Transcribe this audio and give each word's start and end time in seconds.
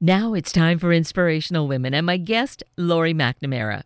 Now 0.00 0.34
it's 0.34 0.52
time 0.52 0.78
for 0.78 0.92
Inspirational 0.92 1.66
Women 1.66 1.94
and 1.94 2.04
my 2.04 2.18
guest, 2.18 2.62
Laurie 2.76 3.14
McNamara. 3.14 3.84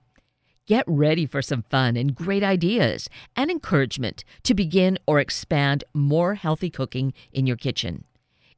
Get 0.66 0.82
ready 0.88 1.24
for 1.24 1.40
some 1.40 1.62
fun 1.70 1.96
and 1.96 2.16
great 2.16 2.42
ideas 2.42 3.08
and 3.36 3.48
encouragement 3.48 4.24
to 4.42 4.52
begin 4.52 4.98
or 5.06 5.20
expand 5.20 5.84
more 5.94 6.34
healthy 6.34 6.68
cooking 6.68 7.12
in 7.32 7.46
your 7.46 7.56
kitchen. 7.56 8.02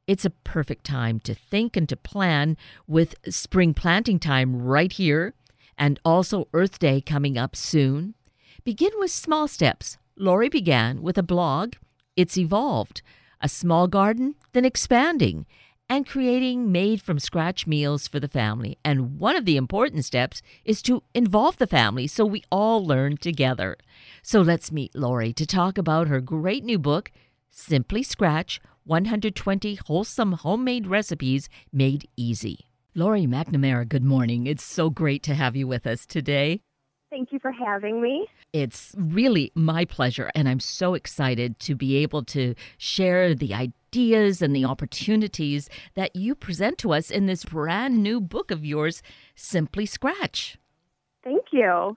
It's 0.07 0.25
a 0.25 0.31
perfect 0.31 0.83
time 0.83 1.19
to 1.19 1.35
think 1.35 1.77
and 1.77 1.87
to 1.89 1.95
plan 1.95 2.57
with 2.87 3.13
spring 3.29 3.75
planting 3.75 4.17
time 4.17 4.59
right 4.59 4.91
here 4.91 5.35
and 5.77 5.99
also 6.03 6.47
Earth 6.53 6.79
Day 6.79 7.01
coming 7.01 7.37
up 7.37 7.55
soon. 7.55 8.15
Begin 8.63 8.91
with 8.97 9.11
small 9.11 9.47
steps. 9.47 9.99
Laurie 10.17 10.49
began 10.49 11.03
with 11.03 11.19
a 11.19 11.23
blog. 11.23 11.73
It's 12.15 12.35
evolved. 12.35 13.03
A 13.41 13.47
small 13.47 13.87
garden, 13.87 14.33
then 14.53 14.65
expanding 14.65 15.45
and 15.93 16.07
creating 16.07 16.71
made 16.71 16.99
from 17.03 17.19
scratch 17.19 17.67
meals 17.67 18.07
for 18.07 18.19
the 18.19 18.27
family. 18.27 18.79
And 18.83 19.19
one 19.19 19.35
of 19.35 19.45
the 19.45 19.57
important 19.57 20.03
steps 20.03 20.41
is 20.65 20.81
to 20.81 21.03
involve 21.13 21.57
the 21.57 21.67
family 21.67 22.07
so 22.07 22.25
we 22.25 22.41
all 22.51 22.83
learn 22.83 23.17
together. 23.17 23.77
So 24.23 24.41
let's 24.41 24.71
meet 24.71 24.95
Laurie 24.95 25.33
to 25.33 25.45
talk 25.45 25.77
about 25.77 26.07
her 26.07 26.19
great 26.19 26.63
new 26.63 26.79
book, 26.79 27.11
Simply 27.51 28.01
Scratch 28.01 28.59
120 28.85 29.75
Wholesome 29.85 30.31
Homemade 30.31 30.87
Recipes 30.87 31.47
Made 31.71 32.09
Easy. 32.17 32.65
Laurie 32.95 33.27
McNamara, 33.27 33.87
good 33.87 34.03
morning. 34.03 34.47
It's 34.47 34.63
so 34.63 34.89
great 34.89 35.21
to 35.23 35.35
have 35.35 35.55
you 35.55 35.67
with 35.67 35.85
us 35.85 36.07
today. 36.07 36.61
Thank 37.11 37.31
you 37.31 37.37
for 37.37 37.51
having 37.51 38.01
me. 38.01 38.25
It's 38.51 38.95
really 38.97 39.51
my 39.53 39.85
pleasure, 39.85 40.31
and 40.33 40.49
I'm 40.49 40.59
so 40.59 40.95
excited 40.95 41.59
to 41.59 41.75
be 41.75 41.97
able 41.97 42.23
to 42.25 42.55
share 42.79 43.35
the 43.35 43.53
ideas 43.93 44.41
and 44.41 44.55
the 44.55 44.65
opportunities 44.65 45.69
that 45.93 46.15
you 46.15 46.33
present 46.33 46.79
to 46.79 46.91
us 46.91 47.11
in 47.11 47.27
this 47.27 47.45
brand 47.45 48.01
new 48.01 48.19
book 48.19 48.49
of 48.49 48.65
yours, 48.65 49.03
Simply 49.35 49.85
Scratch. 49.85 50.57
Thank 51.23 51.45
you. 51.51 51.95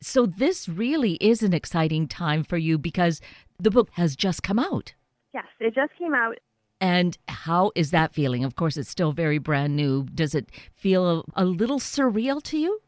So, 0.00 0.26
this 0.26 0.68
really 0.68 1.14
is 1.14 1.42
an 1.42 1.52
exciting 1.52 2.06
time 2.06 2.44
for 2.44 2.56
you 2.56 2.78
because 2.78 3.20
the 3.58 3.70
book 3.70 3.88
has 3.94 4.14
just 4.14 4.44
come 4.44 4.60
out. 4.60 4.94
Yes, 5.32 5.46
it 5.58 5.74
just 5.74 5.92
came 5.98 6.14
out. 6.14 6.38
And 6.80 7.18
how 7.26 7.72
is 7.74 7.90
that 7.90 8.14
feeling? 8.14 8.44
Of 8.44 8.54
course, 8.54 8.76
it's 8.76 8.90
still 8.90 9.10
very 9.10 9.38
brand 9.38 9.74
new. 9.74 10.04
Does 10.04 10.36
it 10.36 10.50
feel 10.76 11.24
a, 11.36 11.42
a 11.42 11.44
little 11.44 11.80
surreal 11.80 12.40
to 12.44 12.58
you? 12.58 12.80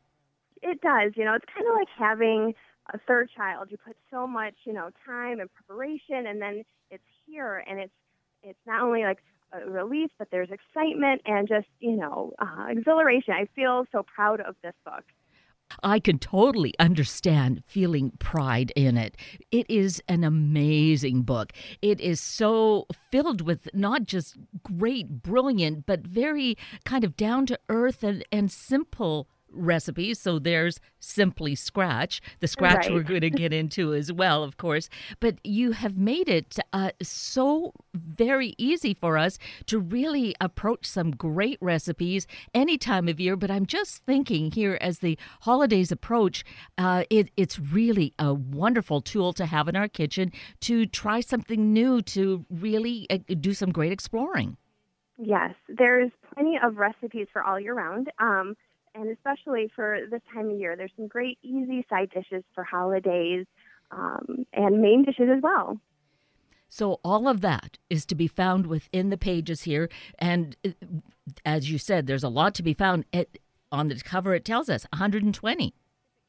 It 0.63 0.81
does. 0.83 1.13
You 1.17 1.25
know, 1.25 1.35
it's 1.35 1.47
kind 1.53 1.67
of 1.67 1.75
like 1.75 1.89
having 1.99 2.55
a 2.95 2.99
third 3.09 3.29
child. 3.37 3.69
You 3.71 3.79
put 3.85 3.97
so 4.09 4.25
much, 4.27 4.55
you 4.65 4.73
know, 4.73 4.91
time 5.05 5.41
and 5.41 5.51
preparation, 5.53 6.27
and 6.29 6.41
then 6.41 6.63
it's 6.91 7.03
here, 7.27 7.65
and 7.67 7.81
it's 7.81 7.93
it's 8.43 8.59
not 8.67 8.83
only 8.83 9.03
like 9.03 9.19
a 9.53 9.69
relief, 9.69 10.11
but 10.19 10.29
there's 10.31 10.51
excitement 10.51 11.23
and 11.25 11.49
just 11.49 11.69
you 11.81 11.97
know 11.97 12.33
uh, 12.39 12.67
exhilaration. 12.69 13.35
I 13.35 13.47
feel 13.55 13.85
so 13.93 14.03
proud 14.03 14.41
of 14.41 14.57
this 14.63 14.75
book. 14.85 15.05
I 15.83 15.99
can 15.99 16.19
totally 16.19 16.75
understand 16.79 17.63
feeling 17.67 18.13
pride 18.19 18.73
in 18.77 18.97
it. 18.97 19.17
It 19.51 19.69
is 19.69 20.01
an 20.09 20.23
amazing 20.25 21.23
book. 21.23 21.53
It 21.83 22.01
is 22.01 22.21
so 22.21 22.87
filled 23.11 23.41
with 23.41 23.69
not 23.75 24.05
just 24.05 24.37
great, 24.63 25.23
brilliant, 25.23 25.87
but 25.87 26.07
very 26.07 26.57
kind 26.85 27.05
of 27.05 27.17
down 27.17 27.47
to 27.47 27.59
earth 27.69 28.05
and, 28.05 28.25
and 28.31 28.51
simple 28.51 29.29
recipes. 29.57 30.21
So 30.21 30.39
there's 30.39 30.81
Simply 30.99 31.55
Scratch, 31.55 32.21
the 32.41 32.49
scratch 32.49 32.87
Right. 32.87 32.93
we're 32.93 33.03
going 33.03 33.21
to 33.21 33.31
get 33.31 33.53
into 33.53 33.95
as 33.95 34.13
well, 34.13 34.43
of 34.43 34.57
course. 34.57 34.89
But 35.21 35.39
you 35.45 35.73
have 35.73 35.97
made 35.97 36.29
it 36.29 36.59
uh, 36.73 36.91
so 37.03 37.73
very 37.95 38.55
easy 38.59 38.95
for 38.95 39.17
us 39.17 39.39
to 39.67 39.79
really 39.79 40.35
approach 40.41 40.87
some 40.87 41.11
great 41.13 41.59
recipes 41.61 42.27
any 42.55 42.77
time 42.77 43.09
of 43.09 43.21
year. 43.21 43.37
But 43.37 43.51
I'm 43.51 43.67
just 43.67 44.05
thinking 44.05 44.51
here 44.51 44.79
as 44.81 44.99
the 44.99 45.19
holidays 45.43 45.93
approach, 45.93 46.45
uh, 46.77 47.05
it, 47.11 47.31
it's 47.37 47.59
really 47.59 48.13
a 48.19 48.35
wonderful 48.35 49.01
tool 49.01 49.33
to 49.35 49.47
have 49.47 49.69
in 49.69 49.77
our 49.77 49.89
kitchen 49.89 50.33
to 50.61 50.87
try 50.87 51.21
something 51.21 51.73
new, 51.73 52.03
to 52.03 52.45
really 52.51 53.07
uh, 53.11 53.19
do 53.41 53.55
some 53.55 53.71
great 53.71 53.93
exploring. 53.93 54.57
Yes, 55.19 55.55
there's 55.69 56.11
plenty 56.35 56.59
of 56.63 56.77
recipes 56.77 57.27
for 57.33 57.43
all 57.43 57.59
year 57.59 57.75
round. 57.75 58.11
Um, 58.19 58.55
and 58.97 59.11
especially 59.11 59.71
for 59.75 60.01
this 60.11 60.23
time 60.33 60.51
of 60.51 60.59
year, 60.59 60.77
there's 60.77 60.93
some 60.97 61.07
great 61.07 61.39
easy 61.43 61.85
side 61.89 62.11
dishes 62.11 62.43
for 62.55 62.65
holidays 62.65 63.47
um, 63.91 64.47
and 64.53 64.81
main 64.81 65.05
dishes 65.05 65.29
as 65.35 65.43
well. 65.43 65.79
So 66.69 67.01
all 67.05 67.29
of 67.29 67.43
that 67.43 67.79
is 67.89 68.05
to 68.07 68.15
be 68.15 68.27
found 68.27 68.67
within 68.67 69.11
the 69.11 69.17
pages 69.17 69.63
here, 69.63 69.89
and 70.19 70.57
uh, 70.65 70.71
as 71.45 71.71
you 71.71 71.79
said, 71.79 72.07
there's 72.07 72.25
a 72.25 72.29
lot 72.29 72.55
to 72.57 72.63
be 72.63 72.75
found. 72.75 73.05
It, 73.13 73.39
on 73.71 73.89
the 73.89 73.97
cover, 73.97 74.35
it 74.35 74.45
tells 74.45 74.69
us 74.69 74.85
120. 74.93 75.75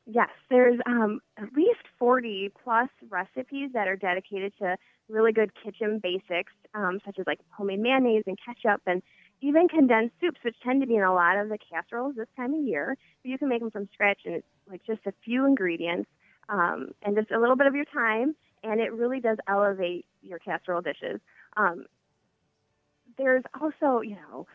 Yes, 0.05 0.29
there's 0.49 0.79
um, 0.85 1.19
at 1.37 1.51
least 1.53 1.81
40 1.99 2.51
plus 2.63 2.89
recipes 3.09 3.71
that 3.73 3.87
are 3.87 3.95
dedicated 3.95 4.53
to 4.59 4.77
really 5.09 5.31
good 5.31 5.51
kitchen 5.63 5.99
basics, 6.01 6.53
um, 6.73 6.99
such 7.05 7.19
as 7.19 7.27
like 7.27 7.39
homemade 7.49 7.79
mayonnaise 7.79 8.23
and 8.25 8.37
ketchup, 8.43 8.81
and 8.85 9.01
even 9.41 9.67
condensed 9.67 10.15
soups, 10.19 10.39
which 10.43 10.55
tend 10.63 10.81
to 10.81 10.87
be 10.87 10.95
in 10.95 11.03
a 11.03 11.13
lot 11.13 11.37
of 11.37 11.49
the 11.49 11.57
casseroles 11.57 12.15
this 12.15 12.27
time 12.35 12.53
of 12.53 12.61
year. 12.61 12.97
But 13.23 13.29
you 13.29 13.37
can 13.37 13.49
make 13.49 13.61
them 13.61 13.71
from 13.71 13.89
scratch, 13.93 14.21
and 14.25 14.35
it's 14.35 14.47
like 14.69 14.81
just 14.85 15.05
a 15.05 15.13
few 15.23 15.45
ingredients 15.45 16.09
um, 16.49 16.89
and 17.03 17.15
just 17.15 17.31
a 17.31 17.39
little 17.39 17.55
bit 17.55 17.67
of 17.67 17.75
your 17.75 17.85
time, 17.85 18.35
and 18.63 18.79
it 18.79 18.93
really 18.93 19.19
does 19.19 19.37
elevate 19.47 20.05
your 20.21 20.39
casserole 20.39 20.81
dishes. 20.81 21.19
Um, 21.55 21.85
there's 23.17 23.43
also, 23.59 24.01
you 24.01 24.15
know, 24.15 24.47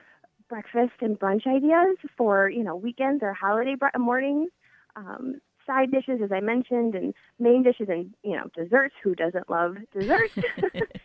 breakfast 0.48 0.92
and 1.00 1.18
brunch 1.18 1.46
ideas 1.46 1.96
for 2.16 2.48
you 2.48 2.62
know 2.62 2.76
weekends 2.76 3.22
or 3.22 3.32
holiday 3.32 3.74
bre- 3.74 3.98
mornings 3.98 4.50
um, 4.96 5.40
side 5.66 5.90
dishes, 5.90 6.20
as 6.22 6.32
I 6.32 6.40
mentioned, 6.40 6.94
and 6.94 7.14
main 7.38 7.62
dishes 7.62 7.88
and 7.88 8.14
you 8.22 8.36
know 8.36 8.48
desserts. 8.54 8.94
Who 9.02 9.14
doesn't 9.14 9.48
love 9.48 9.76
desserts? 9.92 10.34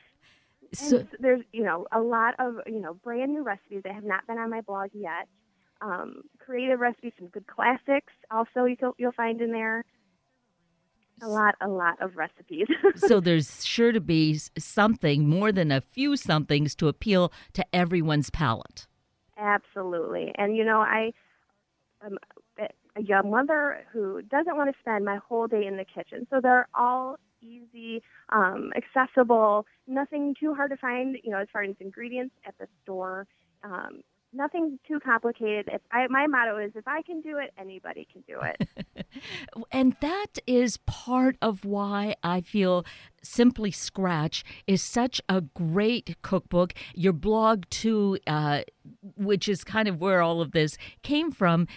So, 0.73 0.97
and 0.97 1.07
there's 1.19 1.44
you 1.51 1.63
know 1.63 1.88
a 1.91 2.00
lot 2.00 2.35
of 2.39 2.55
you 2.66 2.79
know 2.79 2.94
brand 2.94 3.33
new 3.33 3.44
recipes 3.44 3.81
that 3.83 3.94
have 3.94 4.03
not 4.03 4.25
been 4.28 4.38
on 4.38 4.50
my 4.50 4.61
blog 4.61 4.89
yet. 4.94 5.28
Um, 5.79 6.23
creative 6.39 6.79
recipes, 6.79 7.13
some 7.19 7.28
good 7.28 7.45
classics. 7.45 8.11
Also, 8.31 8.66
you 8.66 8.75
will, 8.81 8.95
you'll 8.97 9.11
find 9.11 9.41
in 9.41 9.51
there 9.51 9.85
a 11.22 11.27
lot, 11.27 11.56
a 11.61 11.67
lot 11.67 12.01
of 12.01 12.16
recipes. 12.16 12.67
so 12.95 13.19
there's 13.19 13.66
sure 13.66 13.91
to 13.91 14.01
be 14.01 14.39
something 14.57 15.27
more 15.27 15.51
than 15.51 15.72
a 15.72 15.81
few 15.81 16.16
somethings 16.16 16.75
to 16.75 16.88
appeal 16.88 17.31
to 17.53 17.66
everyone's 17.73 18.29
palate. 18.29 18.88
Absolutely. 19.38 20.31
And 20.35 20.56
you 20.56 20.66
know, 20.66 20.79
I 20.79 21.11
am 22.03 22.17
a 22.97 23.02
young 23.02 23.30
mother 23.30 23.85
who 23.91 24.22
doesn't 24.24 24.58
want 24.58 24.74
to 24.74 24.80
spend 24.80 25.06
my 25.06 25.18
whole 25.18 25.47
day 25.47 25.66
in 25.66 25.78
the 25.78 25.85
kitchen. 25.85 26.25
So 26.30 26.40
they're 26.41 26.68
all 26.74 27.18
easy, 27.41 28.02
um, 28.30 28.72
accessible, 28.75 29.66
nothing 29.88 30.35
too 30.40 30.53
hard 30.53 30.72
to 30.72 30.78
find, 30.78 31.18
you 31.24 31.31
know, 31.31 31.40
as 31.40 31.47
far 31.53 31.63
as 31.63 31.75
ingredients 31.80 32.34
at 32.46 32.56
the 32.59 32.68
store. 32.84 33.28
Um, 33.63 34.02
nothing 34.33 34.79
too 34.88 34.99
complicated. 34.99 35.69
If 35.71 35.81
I, 35.91 36.07
my 36.07 36.27
motto 36.27 36.57
is 36.57 36.71
if 36.75 36.88
I 36.88 37.01
can 37.01 37.21
do 37.21 37.38
it, 37.38 37.51
anybody 37.57 38.07
can 38.11 38.23
do 38.27 38.39
it. 38.41 38.67
And 39.71 39.95
that 40.01 40.38
is 40.45 40.77
part 40.85 41.38
of 41.41 41.65
why 41.65 42.15
I 42.23 42.41
feel 42.41 42.85
Simply 43.23 43.71
Scratch 43.71 44.43
is 44.67 44.81
such 44.81 45.21
a 45.27 45.41
great 45.41 46.15
cookbook. 46.21 46.73
Your 46.93 47.13
blog, 47.13 47.63
too, 47.69 48.19
uh, 48.27 48.61
which 49.15 49.49
is 49.49 49.63
kind 49.63 49.88
of 49.88 49.99
where 49.99 50.21
all 50.21 50.41
of 50.41 50.51
this 50.51 50.77
came 51.03 51.31
from, 51.31 51.67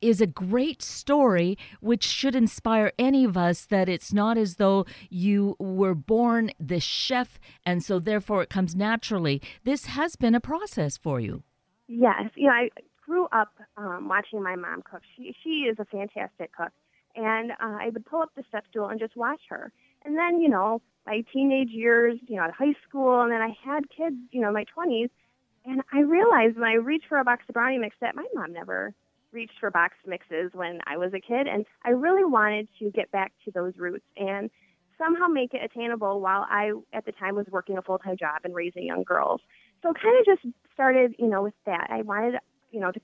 is 0.00 0.20
a 0.20 0.26
great 0.26 0.82
story 0.82 1.56
which 1.80 2.04
should 2.04 2.34
inspire 2.34 2.92
any 2.98 3.24
of 3.24 3.36
us 3.36 3.64
that 3.66 3.88
it's 3.88 4.12
not 4.12 4.36
as 4.38 4.56
though 4.56 4.86
you 5.10 5.56
were 5.58 5.94
born 5.94 6.50
the 6.58 6.80
chef 6.80 7.38
and 7.64 7.84
so 7.84 7.98
therefore 7.98 8.42
it 8.42 8.50
comes 8.50 8.74
naturally. 8.74 9.40
This 9.64 9.86
has 9.86 10.16
been 10.16 10.34
a 10.34 10.40
process 10.40 10.96
for 10.96 11.20
you. 11.20 11.42
Yes, 11.88 12.30
you 12.36 12.46
know, 12.46 12.52
I 12.52 12.68
grew 13.04 13.26
up 13.32 13.52
um, 13.76 14.08
watching 14.08 14.42
my 14.42 14.56
mom 14.56 14.82
cook. 14.82 15.02
She 15.16 15.34
she 15.42 15.50
is 15.70 15.78
a 15.78 15.84
fantastic 15.86 16.52
cook, 16.54 16.72
and 17.16 17.52
uh, 17.52 17.78
I 17.80 17.90
would 17.92 18.04
pull 18.06 18.22
up 18.22 18.30
the 18.36 18.44
step 18.48 18.64
stool 18.70 18.88
and 18.88 19.00
just 19.00 19.16
watch 19.16 19.40
her. 19.48 19.72
And 20.04 20.16
then, 20.16 20.40
you 20.40 20.48
know, 20.48 20.80
my 21.06 21.24
teenage 21.32 21.70
years, 21.70 22.18
you 22.26 22.36
know, 22.36 22.44
at 22.44 22.52
high 22.52 22.74
school, 22.86 23.22
and 23.22 23.32
then 23.32 23.40
I 23.40 23.56
had 23.64 23.88
kids, 23.90 24.16
you 24.30 24.40
know, 24.42 24.52
my 24.52 24.64
twenties, 24.64 25.08
and 25.64 25.82
I 25.92 26.00
realized 26.00 26.56
when 26.56 26.68
I 26.68 26.74
reached 26.74 27.06
for 27.08 27.18
a 27.18 27.24
box 27.24 27.44
of 27.48 27.54
brownie 27.54 27.78
mix 27.78 27.96
that 28.00 28.14
my 28.14 28.26
mom 28.34 28.52
never 28.52 28.92
reached 29.32 29.54
for 29.60 29.70
box 29.70 29.94
mixes 30.06 30.52
when 30.54 30.80
I 30.86 30.96
was 30.98 31.12
a 31.14 31.20
kid, 31.20 31.46
and 31.46 31.64
I 31.84 31.90
really 31.90 32.24
wanted 32.24 32.68
to 32.80 32.90
get 32.90 33.10
back 33.10 33.32
to 33.44 33.50
those 33.50 33.74
roots 33.78 34.04
and 34.16 34.50
somehow 34.98 35.26
make 35.28 35.54
it 35.54 35.62
attainable 35.64 36.20
while 36.20 36.44
I, 36.50 36.72
at 36.92 37.06
the 37.06 37.12
time, 37.12 37.34
was 37.34 37.46
working 37.50 37.78
a 37.78 37.82
full 37.82 37.98
time 37.98 38.16
job 38.18 38.40
and 38.44 38.54
raising 38.54 38.84
young 38.84 39.04
girls. 39.04 39.40
So 39.82 39.92
kind 39.92 40.18
of 40.18 40.24
just 40.26 40.54
started, 40.74 41.14
you 41.18 41.28
know, 41.28 41.42
with 41.42 41.54
that. 41.66 41.88
I 41.90 42.02
wanted, 42.02 42.36
you 42.70 42.80
know, 42.80 42.92
to 42.92 43.00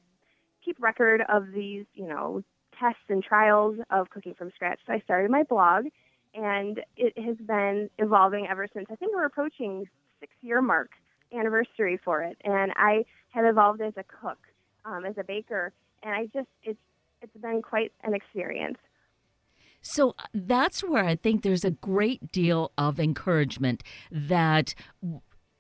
keep 0.65 0.76
record 0.81 1.23
of 1.29 1.53
these, 1.53 1.85
you 1.94 2.06
know, 2.06 2.43
tests 2.79 3.05
and 3.09 3.23
trials 3.23 3.76
of 3.91 4.11
cooking 4.11 4.35
from 4.35 4.50
scratch. 4.55 4.81
So 4.87 4.93
I 4.93 5.00
started 5.00 5.31
my 5.31 5.44
blog, 5.44 5.87
and 6.35 6.81
it 6.97 7.19
has 7.19 7.37
been 7.37 7.91
evolving 7.99 8.47
ever 8.50 8.67
since. 8.75 8.87
I 8.91 8.97
think 8.97 9.15
we're 9.15 9.26
approaching 9.26 9.87
six 10.21 10.32
year 10.43 10.61
mark 10.61 10.91
anniversary 11.32 11.99
for 12.05 12.23
it, 12.23 12.37
and 12.44 12.73
I 12.76 13.05
have 13.31 13.44
evolved 13.44 13.81
as 13.81 13.94
a 13.97 14.05
cook. 14.05 14.38
um, 14.85 15.05
as 15.05 15.15
a 15.19 15.25
baker, 15.25 15.73
and 16.03 16.15
I 16.15 16.26
just 16.26 16.49
it's 16.62 16.79
it's 17.23 17.37
been 17.41 17.62
quite 17.62 17.93
an 18.03 18.15
experience. 18.15 18.79
So 19.81 20.15
that's 20.32 20.82
where 20.82 21.05
I 21.05 21.17
think 21.17 21.43
there's 21.43 21.65
a 21.65 21.71
great 21.71 22.32
deal 22.32 22.73
of 22.79 22.99
encouragement 22.99 23.82
that 24.11 24.75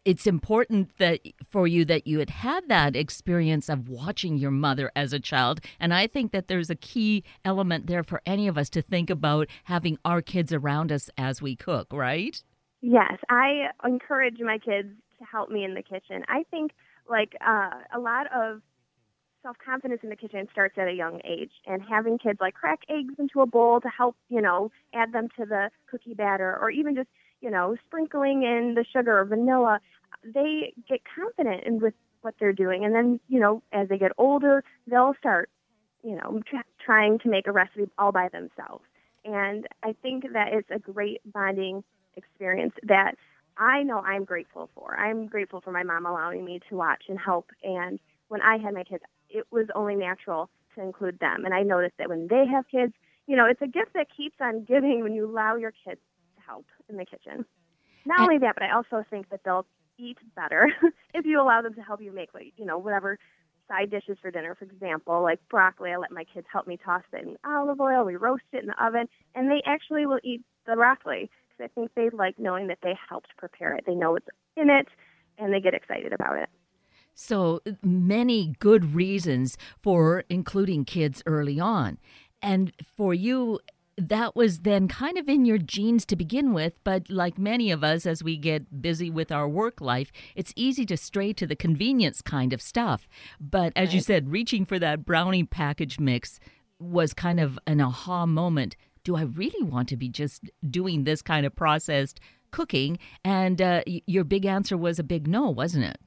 it's 0.04 0.26
important 0.26 0.96
that 0.98 1.20
for 1.50 1.66
you 1.66 1.84
that 1.86 2.06
you 2.06 2.18
had 2.18 2.30
had 2.30 2.68
that 2.68 2.94
experience 2.94 3.68
of 3.68 3.88
watching 3.88 4.36
your 4.36 4.50
mother 4.50 4.90
as 4.94 5.12
a 5.12 5.20
child. 5.20 5.60
And 5.80 5.94
i 5.94 6.06
think 6.06 6.32
that 6.32 6.48
there's 6.48 6.70
a 6.70 6.74
key 6.74 7.24
element 7.44 7.86
there 7.86 8.02
for 8.02 8.20
any 8.26 8.48
of 8.48 8.58
us 8.58 8.68
to 8.70 8.82
think 8.82 9.10
about 9.10 9.48
having 9.64 9.98
our 10.04 10.22
kids 10.22 10.52
around 10.52 10.92
us 10.92 11.10
as 11.16 11.40
we 11.40 11.56
cook 11.56 11.88
right? 11.92 12.42
Yes. 12.80 13.14
I 13.30 13.68
encourage 13.84 14.40
my 14.40 14.58
kids 14.58 14.90
to 15.18 15.24
help 15.24 15.48
me 15.50 15.64
in 15.64 15.74
the 15.74 15.82
kitchen. 15.82 16.22
I 16.28 16.44
think 16.50 16.72
like 17.08 17.34
uh, 17.40 17.70
a 17.94 17.98
lot 17.98 18.26
of 18.34 18.60
self 19.42 19.56
confidence 19.64 20.00
in 20.02 20.10
the 20.10 20.16
kitchen 20.16 20.46
starts 20.52 20.76
at 20.78 20.88
a 20.88 20.92
young 20.92 21.20
age 21.24 21.52
and 21.66 21.82
having 21.82 22.18
kids 22.18 22.38
like 22.40 22.54
crack 22.54 22.80
eggs 22.88 23.14
into 23.18 23.40
a 23.40 23.46
bowl 23.46 23.80
to 23.80 23.88
help 23.88 24.16
you 24.28 24.40
know 24.40 24.70
add 24.94 25.12
them 25.12 25.28
to 25.38 25.46
the 25.46 25.70
cookie 25.90 26.14
batter 26.14 26.58
or 26.60 26.70
even 26.70 26.94
just 26.94 27.08
you 27.44 27.50
know, 27.50 27.76
sprinkling 27.86 28.42
in 28.42 28.72
the 28.74 28.86
sugar 28.90 29.20
or 29.20 29.24
vanilla, 29.26 29.78
they 30.24 30.72
get 30.88 31.02
confident 31.14 31.62
in 31.64 31.78
with 31.78 31.92
what 32.22 32.34
they're 32.40 32.54
doing. 32.54 32.86
And 32.86 32.94
then, 32.94 33.20
you 33.28 33.38
know, 33.38 33.62
as 33.70 33.86
they 33.90 33.98
get 33.98 34.12
older, 34.16 34.64
they'll 34.86 35.14
start, 35.18 35.50
you 36.02 36.16
know, 36.16 36.40
tr- 36.48 36.66
trying 36.82 37.18
to 37.18 37.28
make 37.28 37.46
a 37.46 37.52
recipe 37.52 37.84
all 37.98 38.12
by 38.12 38.28
themselves. 38.28 38.84
And 39.26 39.68
I 39.82 39.94
think 40.00 40.32
that 40.32 40.54
it's 40.54 40.70
a 40.70 40.78
great 40.78 41.20
bonding 41.30 41.84
experience 42.16 42.72
that 42.82 43.12
I 43.58 43.82
know 43.82 43.98
I'm 43.98 44.24
grateful 44.24 44.70
for. 44.74 44.96
I'm 44.98 45.26
grateful 45.26 45.60
for 45.60 45.70
my 45.70 45.82
mom 45.82 46.06
allowing 46.06 46.46
me 46.46 46.60
to 46.70 46.76
watch 46.76 47.04
and 47.10 47.18
help. 47.18 47.50
And 47.62 48.00
when 48.28 48.40
I 48.40 48.56
had 48.56 48.72
my 48.72 48.84
kids, 48.84 49.04
it 49.28 49.44
was 49.50 49.66
only 49.74 49.96
natural 49.96 50.48
to 50.76 50.82
include 50.82 51.18
them. 51.18 51.44
And 51.44 51.52
I 51.52 51.62
noticed 51.62 51.98
that 51.98 52.08
when 52.08 52.26
they 52.26 52.46
have 52.50 52.64
kids, 52.68 52.94
you 53.26 53.36
know, 53.36 53.44
it's 53.44 53.60
a 53.60 53.66
gift 53.66 53.92
that 53.94 54.06
keeps 54.16 54.36
on 54.40 54.64
giving 54.64 55.02
when 55.02 55.12
you 55.12 55.26
allow 55.26 55.56
your 55.56 55.72
kids 55.84 56.00
help 56.46 56.66
in 56.88 56.96
the 56.96 57.04
kitchen. 57.04 57.44
Not 58.06 58.20
only 58.20 58.38
that, 58.38 58.54
but 58.54 58.62
I 58.62 58.74
also 58.74 59.04
think 59.08 59.30
that 59.30 59.40
they'll 59.44 59.66
eat 59.98 60.18
better 60.34 60.68
if 61.14 61.24
you 61.24 61.40
allow 61.40 61.62
them 61.62 61.74
to 61.74 61.82
help 61.82 62.00
you 62.00 62.12
make 62.12 62.34
like 62.34 62.52
you 62.56 62.64
know 62.64 62.78
whatever 62.78 63.18
side 63.68 63.90
dishes 63.90 64.18
for 64.20 64.30
dinner. 64.30 64.54
For 64.54 64.64
example, 64.64 65.22
like 65.22 65.40
broccoli, 65.48 65.92
I 65.92 65.96
let 65.96 66.10
my 66.10 66.24
kids 66.24 66.46
help 66.52 66.66
me 66.66 66.78
toss 66.82 67.02
it 67.12 67.26
in 67.26 67.36
olive 67.46 67.80
oil. 67.80 68.04
We 68.04 68.16
roast 68.16 68.42
it 68.52 68.62
in 68.62 68.66
the 68.66 68.84
oven, 68.84 69.08
and 69.34 69.50
they 69.50 69.62
actually 69.66 70.06
will 70.06 70.20
eat 70.22 70.42
the 70.66 70.74
broccoli 70.74 71.30
because 71.48 71.70
I 71.70 71.74
think 71.74 71.92
they 71.94 72.10
like 72.10 72.38
knowing 72.38 72.66
that 72.68 72.78
they 72.82 72.94
helped 73.08 73.36
prepare 73.36 73.74
it. 73.74 73.84
They 73.86 73.94
know 73.94 74.12
what's 74.12 74.26
in 74.56 74.70
it, 74.70 74.88
and 75.38 75.52
they 75.52 75.60
get 75.60 75.74
excited 75.74 76.12
about 76.12 76.36
it. 76.38 76.48
So 77.14 77.60
many 77.82 78.54
good 78.58 78.94
reasons 78.94 79.56
for 79.80 80.24
including 80.28 80.84
kids 80.84 81.22
early 81.26 81.60
on. 81.60 81.98
And 82.42 82.72
for 82.96 83.14
you 83.14 83.60
that 83.96 84.34
was 84.34 84.60
then 84.60 84.88
kind 84.88 85.18
of 85.18 85.28
in 85.28 85.44
your 85.44 85.58
genes 85.58 86.04
to 86.06 86.16
begin 86.16 86.52
with, 86.52 86.72
but 86.84 87.08
like 87.10 87.38
many 87.38 87.70
of 87.70 87.84
us, 87.84 88.06
as 88.06 88.22
we 88.22 88.36
get 88.36 88.82
busy 88.82 89.10
with 89.10 89.30
our 89.30 89.48
work 89.48 89.80
life, 89.80 90.10
it's 90.34 90.52
easy 90.56 90.84
to 90.86 90.96
stray 90.96 91.32
to 91.34 91.46
the 91.46 91.56
convenience 91.56 92.20
kind 92.22 92.52
of 92.52 92.60
stuff. 92.60 93.08
But 93.40 93.72
as 93.76 93.88
right. 93.88 93.94
you 93.94 94.00
said, 94.00 94.30
reaching 94.30 94.64
for 94.64 94.78
that 94.78 95.04
brownie 95.04 95.44
package 95.44 96.00
mix 96.00 96.40
was 96.78 97.14
kind 97.14 97.40
of 97.40 97.58
an 97.66 97.80
aha 97.80 98.26
moment. 98.26 98.76
Do 99.04 99.16
I 99.16 99.22
really 99.22 99.62
want 99.62 99.88
to 99.90 99.96
be 99.96 100.08
just 100.08 100.50
doing 100.68 101.04
this 101.04 101.22
kind 101.22 101.46
of 101.46 101.54
processed 101.54 102.20
cooking? 102.50 102.98
And 103.24 103.60
uh, 103.60 103.82
your 103.86 104.24
big 104.24 104.46
answer 104.46 104.76
was 104.76 104.98
a 104.98 105.04
big 105.04 105.26
no, 105.26 105.50
wasn't 105.50 105.84
it? 105.84 105.98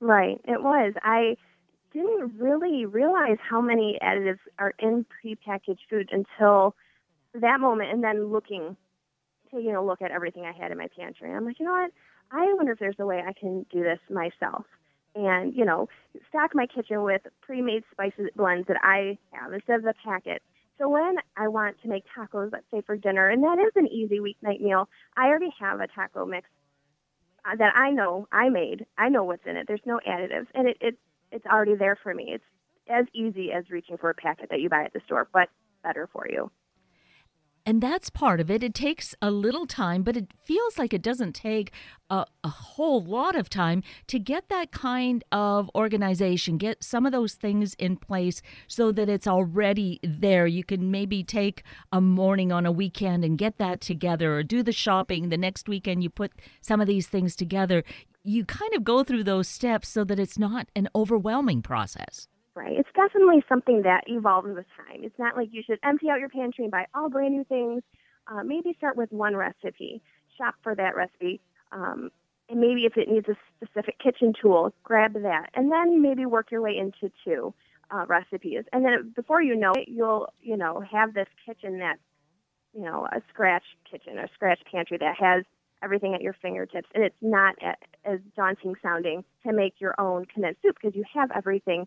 Right, 0.00 0.40
it 0.44 0.62
was. 0.62 0.94
I 1.02 1.36
didn't 1.92 2.38
really 2.38 2.86
realize 2.86 3.38
how 3.48 3.60
many 3.60 3.98
additives 4.02 4.38
are 4.58 4.74
in 4.78 5.06
prepackaged 5.24 5.78
food 5.88 6.10
until 6.10 6.74
that 7.34 7.60
moment 7.60 7.90
and 7.90 8.02
then 8.02 8.32
looking, 8.32 8.76
taking 9.52 9.74
a 9.74 9.84
look 9.84 10.02
at 10.02 10.10
everything 10.10 10.44
I 10.44 10.52
had 10.52 10.70
in 10.72 10.78
my 10.78 10.88
pantry. 10.96 11.28
And 11.28 11.36
I'm 11.36 11.44
like, 11.44 11.58
you 11.58 11.66
know 11.66 11.72
what? 11.72 11.90
I 12.30 12.52
wonder 12.54 12.72
if 12.72 12.78
there's 12.78 12.96
a 12.98 13.06
way 13.06 13.22
I 13.26 13.32
can 13.32 13.66
do 13.70 13.82
this 13.82 13.98
myself. 14.10 14.64
And, 15.14 15.54
you 15.54 15.64
know, 15.64 15.88
stock 16.28 16.52
my 16.54 16.66
kitchen 16.66 17.02
with 17.02 17.22
pre-made 17.42 17.84
spices 17.90 18.30
blends 18.34 18.66
that 18.68 18.78
I 18.82 19.18
have 19.32 19.52
instead 19.52 19.76
of 19.76 19.82
the 19.82 19.94
packet. 20.04 20.42
So 20.78 20.88
when 20.88 21.16
I 21.36 21.48
want 21.48 21.76
to 21.82 21.88
make 21.88 22.04
tacos, 22.16 22.50
let's 22.50 22.64
say 22.70 22.80
for 22.80 22.96
dinner, 22.96 23.28
and 23.28 23.44
that 23.44 23.58
is 23.58 23.72
an 23.76 23.86
easy 23.88 24.20
weeknight 24.20 24.60
meal, 24.60 24.88
I 25.16 25.26
already 25.26 25.50
have 25.60 25.80
a 25.80 25.86
taco 25.86 26.24
mix 26.24 26.48
uh, 27.44 27.56
that 27.56 27.74
I 27.76 27.90
know 27.90 28.26
I 28.32 28.48
made. 28.48 28.86
I 28.96 29.10
know 29.10 29.24
what's 29.24 29.44
in 29.46 29.56
it. 29.56 29.66
There's 29.68 29.80
no 29.84 30.00
additives, 30.08 30.46
and 30.54 30.68
it, 30.68 30.78
it 30.80 30.98
it's 31.30 31.46
already 31.46 31.74
there 31.74 31.98
for 32.02 32.14
me. 32.14 32.32
It's 32.34 32.44
as 32.88 33.06
easy 33.14 33.52
as 33.52 33.70
reaching 33.70 33.98
for 33.98 34.10
a 34.10 34.14
packet 34.14 34.48
that 34.50 34.60
you 34.60 34.68
buy 34.68 34.84
at 34.84 34.92
the 34.92 35.00
store, 35.06 35.28
but 35.32 35.48
better 35.82 36.08
for 36.12 36.26
you. 36.28 36.50
And 37.64 37.80
that's 37.80 38.10
part 38.10 38.40
of 38.40 38.50
it. 38.50 38.64
It 38.64 38.74
takes 38.74 39.14
a 39.22 39.30
little 39.30 39.66
time, 39.66 40.02
but 40.02 40.16
it 40.16 40.32
feels 40.44 40.78
like 40.78 40.92
it 40.92 41.02
doesn't 41.02 41.32
take 41.32 41.70
a, 42.10 42.26
a, 42.42 42.48
whole 42.48 43.00
lot 43.00 43.36
of 43.36 43.48
time 43.48 43.84
to 44.08 44.18
get 44.18 44.48
that 44.48 44.72
kind 44.72 45.22
of 45.30 45.70
organization, 45.76 46.58
get 46.58 46.82
some 46.82 47.06
of 47.06 47.12
those 47.12 47.34
things 47.34 47.74
in 47.74 47.96
place 47.96 48.42
so 48.66 48.90
that 48.92 49.08
it's 49.08 49.28
already 49.28 50.00
there. 50.02 50.46
You 50.48 50.64
can 50.64 50.90
maybe 50.90 51.22
take 51.22 51.62
a 51.92 52.00
morning 52.00 52.50
on 52.50 52.66
a 52.66 52.72
weekend 52.72 53.24
and 53.24 53.38
get 53.38 53.58
that 53.58 53.80
together, 53.80 54.34
or 54.34 54.42
do 54.42 54.64
the 54.64 54.72
shopping. 54.72 55.28
The 55.28 55.38
next 55.38 55.68
weekend, 55.68 56.02
you 56.02 56.10
put 56.10 56.32
some 56.60 56.80
of 56.80 56.88
these 56.88 57.06
things 57.06 57.36
together. 57.36 57.84
You 58.24 58.44
kind 58.44 58.74
of 58.74 58.82
go 58.82 59.04
through 59.04 59.24
those 59.24 59.46
steps 59.46 59.88
so 59.88 60.02
that 60.04 60.18
it's 60.18 60.38
not 60.38 60.68
an 60.74 60.88
overwhelming 60.96 61.62
process. 61.62 62.26
Right. 62.54 62.78
It's 62.78 62.88
definitely 62.94 63.42
something 63.48 63.82
that 63.82 64.04
evolves 64.08 64.48
with 64.54 64.66
time. 64.76 65.00
It's 65.04 65.18
not 65.18 65.36
like 65.36 65.48
you 65.52 65.62
should 65.66 65.78
empty 65.82 66.10
out 66.10 66.20
your 66.20 66.28
pantry 66.28 66.64
and 66.64 66.70
buy 66.70 66.86
all 66.94 67.08
brand 67.08 67.34
new 67.34 67.44
things. 67.44 67.82
Uh, 68.26 68.42
maybe 68.44 68.74
start 68.76 68.96
with 68.96 69.10
one 69.10 69.34
recipe, 69.34 70.02
shop 70.36 70.54
for 70.62 70.74
that 70.74 70.94
recipe, 70.94 71.40
um, 71.72 72.10
and 72.50 72.60
maybe 72.60 72.84
if 72.84 72.96
it 72.96 73.08
needs 73.08 73.26
a 73.28 73.36
specific 73.64 73.98
kitchen 73.98 74.34
tool, 74.40 74.72
grab 74.84 75.14
that, 75.14 75.48
and 75.54 75.72
then 75.72 76.02
maybe 76.02 76.26
work 76.26 76.50
your 76.50 76.60
way 76.60 76.76
into 76.76 77.10
two 77.24 77.54
uh, 77.90 78.04
recipes. 78.06 78.64
And 78.72 78.84
then 78.84 79.12
before 79.16 79.42
you 79.42 79.56
know 79.56 79.72
it, 79.74 79.88
you'll 79.88 80.28
you 80.42 80.56
know 80.56 80.82
have 80.90 81.14
this 81.14 81.28
kitchen 81.46 81.78
that 81.78 81.96
you 82.74 82.82
know 82.82 83.06
a 83.10 83.22
scratch 83.30 83.64
kitchen, 83.90 84.18
a 84.18 84.28
scratch 84.34 84.60
pantry 84.70 84.98
that 84.98 85.16
has 85.18 85.44
everything 85.82 86.14
at 86.14 86.20
your 86.22 86.34
fingertips, 86.40 86.88
and 86.94 87.02
it's 87.02 87.16
not 87.22 87.56
as 88.04 88.20
daunting 88.36 88.74
sounding 88.82 89.24
to 89.46 89.52
make 89.52 89.74
your 89.78 89.94
own 89.98 90.26
condensed 90.26 90.62
soup 90.62 90.76
because 90.80 90.94
you 90.94 91.04
have 91.14 91.30
everything 91.34 91.86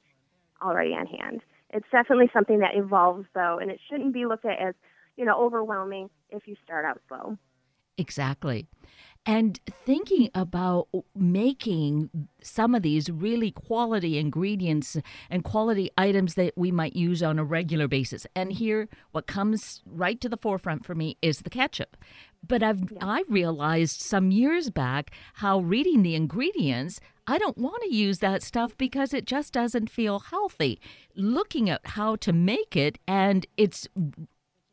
already 0.62 0.92
on 0.92 1.06
hand. 1.08 1.42
It's 1.72 1.88
definitely 1.92 2.30
something 2.34 2.60
that 2.60 2.76
evolves, 2.76 3.26
though, 3.34 3.60
and 3.62 3.70
it 3.70 3.80
shouldn't 3.90 4.14
be 4.14 4.26
looked 4.26 4.46
at 4.46 4.60
as, 4.60 4.76
you 5.18 5.26
know, 5.26 5.38
overwhelming 5.38 6.10
if 6.30 6.48
you 6.48 6.56
start 6.64 6.86
out 6.86 7.02
slow. 7.08 7.38
Exactly. 7.98 8.68
And 9.28 9.60
thinking 9.86 10.30
about 10.36 10.88
making 11.16 12.12
some 12.44 12.76
of 12.76 12.84
these 12.84 13.10
really 13.10 13.50
quality 13.50 14.20
ingredients 14.20 14.98
and 15.32 15.44
quality 15.44 15.90
items 15.98 16.36
that 16.36 16.54
we 16.56 16.72
might 16.72 16.96
use 16.96 17.24
on 17.24 17.40
a 17.40 17.44
regular 17.44 17.88
basis. 17.88 18.28
And 18.36 18.52
here, 18.52 18.88
what 19.14 19.26
comes 19.26 19.82
right 19.86 20.22
to 20.22 20.30
the 20.30 20.38
forefront 20.38 20.86
for 20.86 20.94
me 20.94 21.18
is 21.24 21.40
the 21.40 21.50
ketchup. 21.50 21.98
But 22.48 22.64
I've 22.64 22.92
yeah. 22.92 23.00
I 23.02 23.24
realized 23.28 24.02
some 24.02 24.32
years 24.32 24.70
back 24.70 25.12
how 25.36 25.60
reading 25.60 26.04
the 26.04 26.16
ingredients, 26.16 27.00
I 27.28 27.38
don't 27.38 27.58
want 27.58 27.82
to 27.84 27.96
use 27.96 28.20
that 28.20 28.44
stuff 28.44 28.78
because 28.78 29.14
it 29.14 29.26
just 29.26 29.54
doesn't 29.54 29.90
feel 29.90 30.20
healthy. 30.20 30.80
Looking 31.16 31.70
at 31.70 31.82
how 31.84 32.16
to 32.18 32.34
make 32.34 32.76
it 32.76 33.00
and 33.08 33.46
it's 33.58 33.88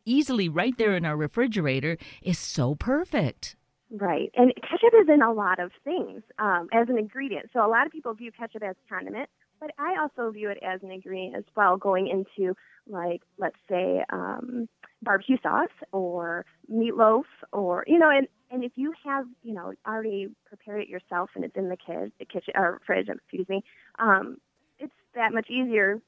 easily 0.04 0.48
right 0.48 0.76
there 0.76 0.96
in 0.96 1.04
our 1.04 1.16
refrigerator 1.16 1.96
is 2.22 2.38
so 2.38 2.74
perfect. 2.74 3.56
Right. 3.90 4.32
And 4.36 4.52
ketchup 4.56 4.94
is 5.02 5.08
in 5.12 5.22
a 5.22 5.32
lot 5.32 5.60
of 5.60 5.70
things 5.84 6.22
um, 6.38 6.68
as 6.72 6.88
an 6.88 6.98
ingredient. 6.98 7.50
So 7.52 7.64
a 7.64 7.68
lot 7.68 7.86
of 7.86 7.92
people 7.92 8.14
view 8.14 8.32
ketchup 8.32 8.62
as 8.62 8.74
condiment, 8.88 9.28
but 9.60 9.70
I 9.78 9.96
also 10.00 10.30
view 10.32 10.48
it 10.48 10.58
as 10.62 10.82
an 10.82 10.90
ingredient 10.90 11.36
as 11.36 11.44
well, 11.54 11.76
going 11.76 12.08
into, 12.08 12.54
like, 12.88 13.22
let's 13.38 13.58
say, 13.68 14.02
um, 14.10 14.68
barbecue 15.02 15.36
sauce 15.42 15.68
or 15.92 16.44
meatloaf 16.72 17.24
or, 17.52 17.84
you 17.86 17.98
know, 17.98 18.10
and, 18.10 18.28
and 18.50 18.64
if 18.64 18.72
you 18.76 18.92
have, 19.04 19.26
you 19.42 19.54
know, 19.54 19.72
already 19.86 20.28
prepared 20.46 20.82
it 20.82 20.88
yourself 20.88 21.30
and 21.34 21.44
it's 21.44 21.56
in 21.56 21.68
the, 21.68 21.76
the 22.18 22.24
kitchen 22.24 22.54
or 22.56 22.80
fridge, 22.86 23.08
excuse 23.08 23.48
me, 23.48 23.62
um, 23.98 24.38
it's 24.78 24.92
that 25.14 25.32
much 25.32 25.48
easier. 25.50 26.00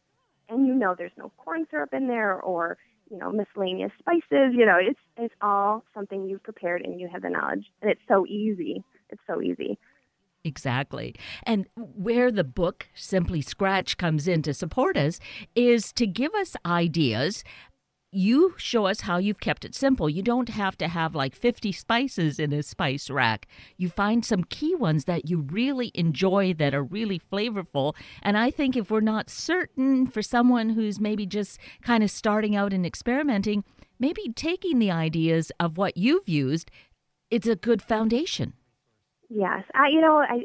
And 0.48 0.66
you 0.66 0.74
know 0.74 0.94
there's 0.96 1.12
no 1.16 1.32
corn 1.38 1.66
syrup 1.70 1.94
in 1.94 2.06
there 2.06 2.38
or 2.40 2.76
you 3.10 3.18
know, 3.18 3.30
miscellaneous 3.30 3.92
spices. 3.98 4.54
You 4.54 4.66
know, 4.66 4.78
it's 4.80 4.98
it's 5.16 5.34
all 5.40 5.84
something 5.94 6.28
you've 6.28 6.42
prepared 6.42 6.82
and 6.82 7.00
you 7.00 7.08
have 7.12 7.22
the 7.22 7.30
knowledge, 7.30 7.66
and 7.82 7.90
it's 7.90 8.00
so 8.08 8.26
easy. 8.26 8.82
It's 9.10 9.20
so 9.26 9.40
easy. 9.42 9.78
Exactly. 10.44 11.14
And 11.44 11.66
where 11.74 12.30
the 12.30 12.44
book 12.44 12.86
Simply 12.94 13.40
Scratch 13.40 13.96
comes 13.96 14.28
in 14.28 14.42
to 14.42 14.52
support 14.52 14.96
us 14.96 15.18
is 15.54 15.90
to 15.94 16.06
give 16.06 16.34
us 16.34 16.54
ideas 16.66 17.44
you 18.14 18.54
show 18.56 18.86
us 18.86 19.02
how 19.02 19.18
you've 19.18 19.40
kept 19.40 19.64
it 19.64 19.74
simple. 19.74 20.08
You 20.08 20.22
don't 20.22 20.48
have 20.48 20.76
to 20.78 20.88
have 20.88 21.14
like 21.14 21.34
50 21.34 21.72
spices 21.72 22.38
in 22.38 22.52
a 22.52 22.62
spice 22.62 23.10
rack. 23.10 23.46
You 23.76 23.88
find 23.88 24.24
some 24.24 24.44
key 24.44 24.74
ones 24.74 25.04
that 25.04 25.28
you 25.28 25.40
really 25.40 25.90
enjoy 25.94 26.54
that 26.54 26.74
are 26.74 26.82
really 26.82 27.18
flavorful. 27.18 27.94
And 28.22 28.38
I 28.38 28.50
think 28.50 28.76
if 28.76 28.90
we're 28.90 29.00
not 29.00 29.30
certain 29.30 30.06
for 30.06 30.22
someone 30.22 30.70
who's 30.70 31.00
maybe 31.00 31.26
just 31.26 31.58
kind 31.82 32.02
of 32.02 32.10
starting 32.10 32.54
out 32.54 32.72
and 32.72 32.86
experimenting, 32.86 33.64
maybe 33.98 34.32
taking 34.34 34.78
the 34.78 34.90
ideas 34.90 35.50
of 35.58 35.76
what 35.76 35.96
you've 35.96 36.28
used, 36.28 36.70
it's 37.30 37.46
a 37.46 37.56
good 37.56 37.82
foundation. 37.82 38.54
Yes, 39.28 39.64
I 39.74 39.88
you 39.88 40.00
know 40.00 40.18
I 40.18 40.44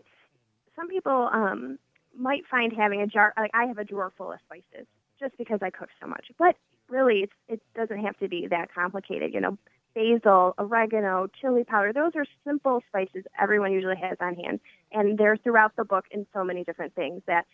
some 0.76 0.88
people 0.88 1.30
um 1.32 1.78
might 2.18 2.44
find 2.50 2.74
having 2.76 3.02
a 3.02 3.08
jar 3.08 3.34
like 3.38 3.52
I 3.54 3.66
have 3.66 3.78
a 3.78 3.84
drawer 3.84 4.12
full 4.18 4.32
of 4.32 4.40
spices 4.46 4.88
just 5.20 5.38
because 5.38 5.60
I 5.62 5.70
cook 5.70 5.90
so 6.02 6.08
much, 6.08 6.26
but 6.40 6.56
really 6.90 7.22
it's, 7.22 7.34
it 7.48 7.62
doesn't 7.76 8.04
have 8.04 8.18
to 8.18 8.28
be 8.28 8.48
that 8.48 8.74
complicated. 8.74 9.34
You 9.34 9.42
know, 9.42 9.58
basil, 9.96 10.54
oregano, 10.58 11.28
chili 11.40 11.64
powder. 11.64 11.94
Those 11.94 12.12
are 12.16 12.26
simple 12.46 12.82
spices 12.88 13.26
everyone 13.40 13.72
usually 13.72 13.98
has 13.98 14.18
on 14.20 14.36
hand, 14.36 14.60
and 14.92 15.18
they're 15.18 15.38
throughout 15.38 15.76
the 15.76 15.86
book 15.86 16.06
in 16.12 16.26
so 16.34 16.44
many 16.44 16.64
different 16.64 16.96
things 16.96 17.22
that 17.28 17.46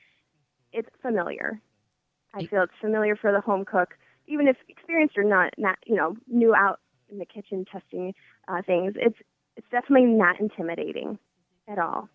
it's 0.72 0.90
familiar. 1.02 1.60
I 2.34 2.46
feel 2.46 2.64
it's 2.64 2.74
familiar 2.82 3.16
for 3.16 3.32
the 3.32 3.40
home 3.40 3.64
cook, 3.64 3.96
even 4.28 4.48
if 4.48 4.58
experienced 4.68 5.18
or 5.18 5.24
not, 5.24 5.54
not 5.58 5.78
you 5.86 5.96
know, 5.96 6.18
new 6.28 6.54
out 6.54 6.80
in 7.10 7.18
the 7.18 7.26
kitchen 7.26 7.66
testing 7.72 8.14
uh, 8.48 8.62
things. 8.66 8.94
It's 8.98 9.18
it's 9.56 9.68
definitely 9.72 10.08
not 10.08 10.40
intimidating 10.40 11.18
at 11.68 11.80
all. 11.80 12.10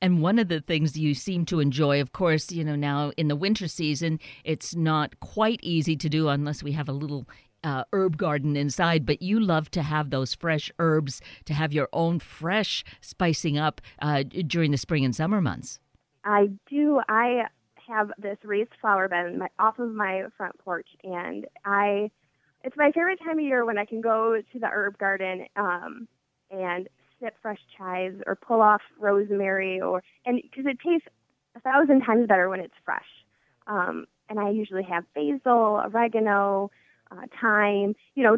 And 0.00 0.22
one 0.22 0.38
of 0.38 0.48
the 0.48 0.60
things 0.60 0.96
you 0.96 1.14
seem 1.14 1.44
to 1.46 1.60
enjoy, 1.60 2.00
of 2.00 2.12
course, 2.12 2.52
you 2.52 2.62
know, 2.62 2.76
now 2.76 3.12
in 3.16 3.28
the 3.28 3.36
winter 3.36 3.66
season, 3.66 4.20
it's 4.44 4.74
not 4.76 5.18
quite 5.20 5.58
easy 5.62 5.96
to 5.96 6.08
do 6.08 6.28
unless 6.28 6.62
we 6.62 6.72
have 6.72 6.88
a 6.88 6.92
little 6.92 7.26
uh, 7.64 7.84
herb 7.92 8.16
garden 8.16 8.56
inside, 8.56 9.04
but 9.04 9.20
you 9.20 9.40
love 9.40 9.70
to 9.72 9.82
have 9.82 10.10
those 10.10 10.34
fresh 10.34 10.70
herbs, 10.78 11.20
to 11.44 11.54
have 11.54 11.72
your 11.72 11.88
own 11.92 12.20
fresh 12.20 12.84
spicing 13.00 13.58
up 13.58 13.80
uh, 14.00 14.22
during 14.22 14.70
the 14.70 14.78
spring 14.78 15.04
and 15.04 15.16
summer 15.16 15.40
months. 15.40 15.80
I 16.24 16.50
do. 16.70 17.00
I 17.08 17.46
have 17.88 18.12
this 18.18 18.38
raised 18.44 18.70
flower 18.80 19.08
bed 19.08 19.38
off 19.58 19.78
of 19.78 19.92
my 19.92 20.24
front 20.36 20.56
porch, 20.58 20.88
and 21.02 21.46
I 21.64 22.10
it's 22.64 22.76
my 22.76 22.90
favorite 22.92 23.20
time 23.24 23.38
of 23.38 23.44
year 23.44 23.64
when 23.64 23.78
I 23.78 23.84
can 23.84 24.00
go 24.00 24.40
to 24.52 24.58
the 24.58 24.66
herb 24.66 24.98
garden 24.98 25.46
um, 25.56 26.08
and 26.50 26.88
snip 27.18 27.34
fresh 27.42 27.60
chives 27.76 28.16
or 28.26 28.36
pull 28.36 28.60
off 28.60 28.82
rosemary 28.98 29.80
or 29.80 30.02
and 30.24 30.40
because 30.42 30.66
it 30.66 30.78
tastes 30.84 31.08
a 31.56 31.60
thousand 31.60 32.02
times 32.02 32.26
better 32.26 32.48
when 32.48 32.60
it's 32.60 32.74
fresh. 32.84 33.06
Um, 33.66 34.06
and 34.28 34.38
I 34.38 34.50
usually 34.50 34.82
have 34.84 35.04
basil, 35.14 35.80
oregano, 35.84 36.70
uh, 37.10 37.26
thyme, 37.40 37.94
you 38.14 38.22
know, 38.22 38.36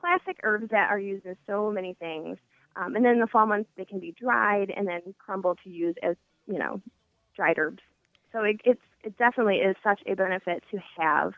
classic 0.00 0.38
herbs 0.42 0.68
that 0.70 0.90
are 0.90 0.98
used 0.98 1.26
in 1.26 1.36
so 1.46 1.70
many 1.70 1.94
things. 1.94 2.38
Um, 2.76 2.94
and 2.94 3.04
then 3.04 3.14
in 3.14 3.20
the 3.20 3.26
fall 3.26 3.46
months, 3.46 3.70
they 3.76 3.84
can 3.84 3.98
be 3.98 4.12
dried 4.12 4.72
and 4.74 4.86
then 4.86 5.14
crumbled 5.18 5.58
to 5.64 5.70
use 5.70 5.96
as, 6.02 6.16
you 6.46 6.58
know, 6.58 6.80
dried 7.34 7.58
herbs. 7.58 7.82
So 8.32 8.42
it, 8.42 8.60
it's, 8.64 8.80
it 9.02 9.16
definitely 9.16 9.56
is 9.56 9.76
such 9.82 10.00
a 10.06 10.14
benefit 10.14 10.62
to 10.70 10.78
have 10.98 11.32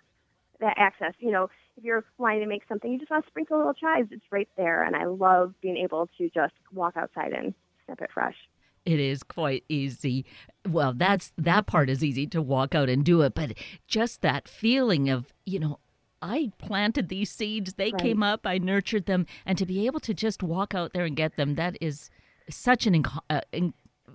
that 0.60 0.74
access. 0.76 1.14
You 1.18 1.30
know, 1.30 1.50
if 1.80 1.84
you're 1.84 2.04
wanting 2.18 2.40
to 2.40 2.46
make 2.46 2.62
something, 2.68 2.92
you 2.92 2.98
just 2.98 3.10
want 3.10 3.24
to 3.24 3.30
sprinkle 3.30 3.56
a 3.56 3.58
little 3.58 3.74
chives. 3.74 4.08
It's 4.10 4.24
right 4.30 4.48
there, 4.56 4.84
and 4.84 4.94
I 4.94 5.06
love 5.06 5.54
being 5.62 5.78
able 5.78 6.08
to 6.18 6.28
just 6.30 6.52
walk 6.72 6.96
outside 6.96 7.32
and 7.32 7.54
snip 7.86 8.02
it 8.02 8.10
fresh. 8.12 8.36
It 8.84 9.00
is 9.00 9.22
quite 9.22 9.64
easy. 9.68 10.24
Well, 10.68 10.92
that's 10.94 11.32
that 11.38 11.66
part 11.66 11.90
is 11.90 12.04
easy 12.04 12.26
to 12.28 12.42
walk 12.42 12.74
out 12.74 12.88
and 12.88 13.04
do 13.04 13.22
it, 13.22 13.34
but 13.34 13.54
just 13.86 14.22
that 14.22 14.46
feeling 14.46 15.08
of 15.08 15.32
you 15.44 15.58
know. 15.58 15.80
I 16.22 16.52
planted 16.58 17.08
these 17.08 17.30
seeds, 17.30 17.72
they 17.78 17.92
right. 17.92 17.98
came 17.98 18.22
up, 18.22 18.46
I 18.46 18.58
nurtured 18.58 19.06
them, 19.06 19.24
and 19.46 19.56
to 19.56 19.64
be 19.64 19.86
able 19.86 20.00
to 20.00 20.12
just 20.12 20.42
walk 20.42 20.74
out 20.74 20.92
there 20.92 21.06
and 21.06 21.16
get 21.16 21.36
them, 21.36 21.54
that 21.54 21.78
is 21.80 22.10
such 22.50 22.86
an 22.86 23.02
inc- 23.02 23.22
uh, 23.30 23.40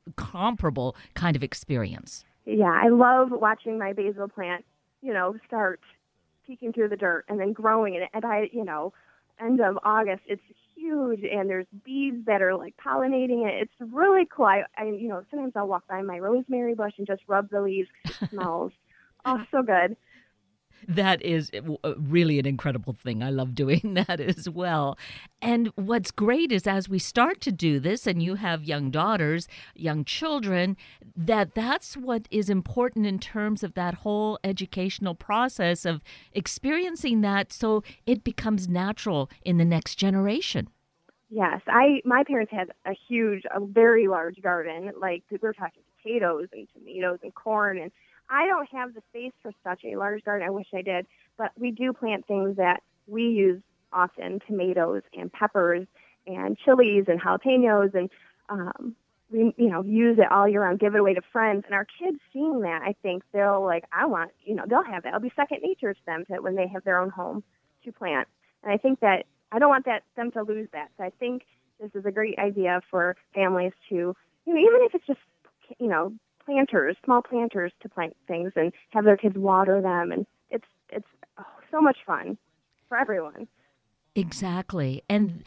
incomparable 0.06 0.96
kind 1.16 1.36
of 1.36 1.42
experience. 1.42 2.24
Yeah, 2.46 2.80
I 2.80 2.90
love 2.90 3.30
watching 3.32 3.80
my 3.80 3.94
basil 3.94 4.28
plant, 4.28 4.66
you 5.02 5.16
know, 5.16 5.36
start 5.48 5.80
peeking 6.46 6.74
through 6.74 6.90
the 6.90 6.96
dirt 6.96 7.26
and 7.28 7.40
then 7.40 7.54
growing 7.54 7.96
it. 7.96 8.10
And 8.14 8.26
I, 8.26 8.50
you 8.52 8.64
know, 8.64 8.94
end 9.40 9.62
of 9.62 9.78
August, 9.84 10.24
it's 10.28 10.42
huge 10.76 11.24
and 11.24 11.50
there's 11.50 11.68
bees 11.84 12.14
that 12.26 12.42
are 12.42 12.56
like 12.56 12.76
pollinating 12.78 13.48
it. 13.48 13.62
It's 13.62 13.94
really 13.94 14.28
cool. 14.30 14.46
I, 14.46 14.64
I 14.78 14.86
you 14.86 15.08
know, 15.08 15.24
sometimes 15.30 15.54
I'll 15.56 15.68
walk 15.68 15.88
by 15.88 16.02
my 16.02 16.20
rosemary 16.20 16.76
bush 16.76 16.94
and 16.98 17.08
just 17.08 17.24
rub 17.28 17.50
the 17.50 17.62
leaves. 17.62 17.90
It 18.06 18.30
smells 18.30 18.72
oh 19.26 19.44
so 19.52 19.64
good 19.64 19.98
that 20.88 21.22
is 21.22 21.52
uh, 21.84 21.94
really 21.98 22.40
an 22.40 22.46
incredible 22.46 22.94
thing. 22.94 23.24
I 23.24 23.30
love 23.30 23.56
doing 23.56 23.94
that 24.08 24.20
as 24.20 24.50
well. 24.50 24.98
And 25.42 25.72
what's 25.76 26.12
great 26.12 26.52
is 26.52 26.68
as 26.68 26.90
we 26.90 27.00
start 27.00 27.42
to 27.42 27.52
do 27.52 27.80
this, 27.80 28.08
and 28.08 28.22
you 28.22 28.36
have 28.36 28.64
young 28.64 28.92
daughters, 28.92 29.48
young 29.76 30.06
children, 30.06 30.78
that 31.16 31.56
that's 31.56 31.96
what 31.96 32.28
is 32.32 32.50
important 32.50 33.06
in 33.06 33.20
terms 33.20 33.64
of 33.64 33.74
that 33.74 33.96
whole 33.96 34.40
educational 34.44 35.16
process 35.16 35.86
of 35.86 36.02
experiencing 36.32 37.22
that 37.22 37.52
so 37.52 37.84
it 38.06 38.24
becomes 38.24 38.68
natural 38.68 39.30
in 39.44 39.58
the 39.58 39.66
next 39.66 39.96
generation. 39.96 40.70
Yes, 41.30 41.62
I 41.68 42.02
my 42.06 42.24
parents 42.24 42.52
had 42.52 42.70
a 42.86 42.96
huge, 43.08 43.44
a 43.54 43.60
very 43.60 44.08
large 44.08 44.42
garden. 44.42 44.92
Like 45.00 45.24
we 45.32 45.38
were 45.42 45.54
talking 45.54 45.82
potatoes 46.02 46.48
and 46.54 46.68
tomatoes 46.74 47.20
and 47.24 47.34
corn 47.34 47.78
and 47.78 47.92
I 48.30 48.46
don't 48.48 48.70
have 48.72 48.94
the 48.94 49.02
space 49.10 49.34
for 49.42 49.52
such 49.64 49.84
a 49.86 49.98
large 49.98 50.24
garden. 50.24 50.48
I 50.48 50.52
wish 50.52 50.68
I 50.74 50.82
did, 50.82 51.06
but 51.38 51.52
we 51.58 51.72
do 51.72 51.94
plant 51.94 52.26
things 52.28 52.58
that 52.58 52.82
we 53.08 53.24
use 53.24 53.62
often: 53.94 54.40
tomatoes 54.48 55.04
and 55.14 55.32
peppers 55.32 55.88
and 56.28 56.58
chilies 56.58 57.06
and 57.08 57.22
jalapenos, 57.22 57.94
and 57.94 58.10
um, 58.50 58.96
we 59.32 59.54
you 59.58 59.70
know 59.70 59.84
use 59.84 60.18
it 60.20 60.32
all 60.32 60.48
year 60.48 60.64
round. 60.64 60.80
Give 60.80 60.96
it 60.96 61.00
away 61.00 61.14
to 61.14 61.22
friends, 61.32 61.64
and 61.66 61.76
our 61.76 61.86
kids 61.86 62.18
seeing 62.34 62.62
that, 62.62 62.82
I 62.82 62.96
think 63.02 63.24
they'll 63.32 63.64
like, 63.64 63.86
I 63.92 64.06
want 64.06 64.32
you 64.44 64.56
know 64.56 64.64
they'll 64.68 64.84
have 64.84 65.04
that. 65.04 65.10
It'll 65.10 65.20
be 65.20 65.32
second 65.36 65.60
nature 65.62 65.94
to 65.94 66.06
them 66.06 66.26
to 66.26 66.42
when 66.42 66.56
they 66.56 66.68
have 66.68 66.84
their 66.84 67.00
own 67.00 67.10
home 67.10 67.44
to 67.84 67.92
plant. 67.92 68.28
And 68.64 68.72
I 68.72 68.78
think 68.78 69.00
that 69.02 69.26
I 69.52 69.60
don't 69.60 69.70
want 69.70 69.86
that 69.86 70.04
them 70.16 70.32
to 70.32 70.44
lose 70.44 70.68
that. 70.74 70.90
So 70.98 71.04
I 71.04 71.12
think 71.20 71.44
this 71.80 71.92
is 71.94 72.06
a 72.06 72.12
great 72.12 72.38
idea 72.40 72.82
for 72.90 73.16
families 73.34 73.74
to 73.90 73.96
you 73.96 74.54
know 74.54 74.60
even 74.60 74.82
if 74.84 74.96
it's 74.96 75.08
just 75.08 75.20
you 75.80 75.88
know 75.88 76.14
planters, 76.46 76.96
small 77.04 77.22
planters 77.22 77.72
to 77.82 77.90
plant 77.90 78.16
things 78.28 78.52
and 78.56 78.72
have 78.92 79.06
their 79.06 79.18
kids 79.18 79.38
water 79.38 79.82
them, 79.82 80.12
and 80.12 80.26
it's 80.50 80.66
it's 80.90 81.08
oh, 81.38 81.46
so 81.72 81.82
much 81.82 81.98
fun 82.06 82.38
for 82.88 82.98
everyone. 82.98 83.48
Exactly, 84.16 85.04
and 85.10 85.44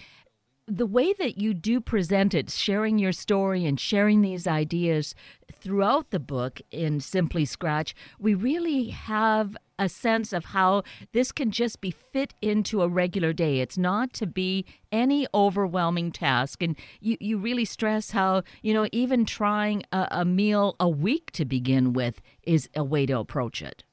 the 0.69 0.87
way 0.87 1.15
that 1.15 1.39
you 1.39 1.55
do 1.55 1.81
present 1.81 2.35
it, 2.35 2.51
sharing 2.51 2.99
your 2.99 3.13
story 3.13 3.65
and 3.65 3.81
sharing 3.81 4.21
these 4.21 4.47
ideas 4.47 5.15
throughout 5.51 6.11
the 6.11 6.21
book 6.21 6.61
in 6.71 7.01
Simply 7.01 7.45
Scratch, 7.45 7.95
we 8.19 8.35
really 8.35 8.91
have 8.91 9.57
a 9.79 9.89
sense 9.89 10.33
of 10.33 10.47
how 10.47 10.83
this 11.13 11.33
can 11.33 11.51
just 11.51 11.81
be 11.81 11.91
fit 11.91 12.35
into 12.43 12.83
a 12.83 12.89
regular 12.89 13.33
day. 13.33 13.61
It's 13.61 13.79
not 13.79 14.13
to 14.15 14.27
be 14.27 14.67
any 14.93 15.27
overwhelming 15.33 16.13
task. 16.13 16.63
And 16.63 16.77
you, 17.01 17.17
you 17.21 17.39
really 17.39 17.65
stress 17.65 18.11
how, 18.11 18.43
you 18.61 18.75
know, 18.75 18.89
even 18.93 19.25
trying 19.25 19.85
a, 19.93 20.09
a 20.11 20.25
meal 20.25 20.77
a 20.79 20.89
week 20.89 21.31
to 21.33 21.45
begin 21.45 21.93
with 21.93 22.21
is 22.43 22.69
a 22.75 22.85
way 22.85 23.07
to 23.07 23.19
approach 23.19 23.63
it. 23.63 23.85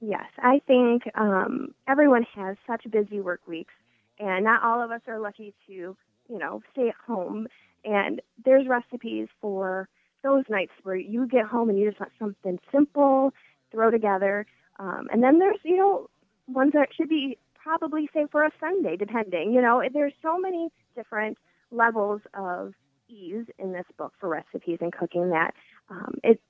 Yes, 0.00 0.26
I 0.38 0.60
think 0.66 1.04
um, 1.14 1.74
everyone 1.88 2.26
has 2.34 2.56
such 2.66 2.84
busy 2.90 3.20
work 3.20 3.40
weeks, 3.48 3.72
and 4.18 4.44
not 4.44 4.62
all 4.62 4.82
of 4.82 4.90
us 4.90 5.00
are 5.06 5.18
lucky 5.18 5.54
to, 5.66 5.72
you 5.72 6.38
know, 6.38 6.62
stay 6.72 6.88
at 6.88 6.94
home. 7.06 7.46
And 7.84 8.22
there's 8.44 8.66
recipes 8.66 9.28
for 9.40 9.88
those 10.22 10.44
nights 10.48 10.72
where 10.82 10.96
you 10.96 11.26
get 11.26 11.46
home 11.46 11.68
and 11.68 11.78
you 11.78 11.88
just 11.88 12.00
want 12.00 12.12
something 12.18 12.58
simple, 12.72 13.32
throw 13.70 13.90
together. 13.90 14.46
Um, 14.78 15.08
and 15.12 15.22
then 15.22 15.38
there's, 15.38 15.58
you 15.62 15.76
know, 15.76 16.08
ones 16.48 16.72
that 16.74 16.88
should 16.96 17.08
be 17.08 17.38
probably 17.54 18.08
say 18.12 18.26
for 18.30 18.44
a 18.44 18.50
Sunday, 18.60 18.96
depending. 18.96 19.52
You 19.52 19.62
know, 19.62 19.82
there's 19.92 20.12
so 20.22 20.38
many 20.38 20.70
different 20.94 21.38
levels 21.70 22.20
of 22.34 22.74
ease 23.08 23.46
in 23.58 23.72
this 23.72 23.86
book 23.98 24.12
for 24.18 24.28
recipes 24.28 24.78
and 24.80 24.92
cooking 24.92 25.30
that 25.30 25.52
um, 25.90 26.14
it 26.22 26.40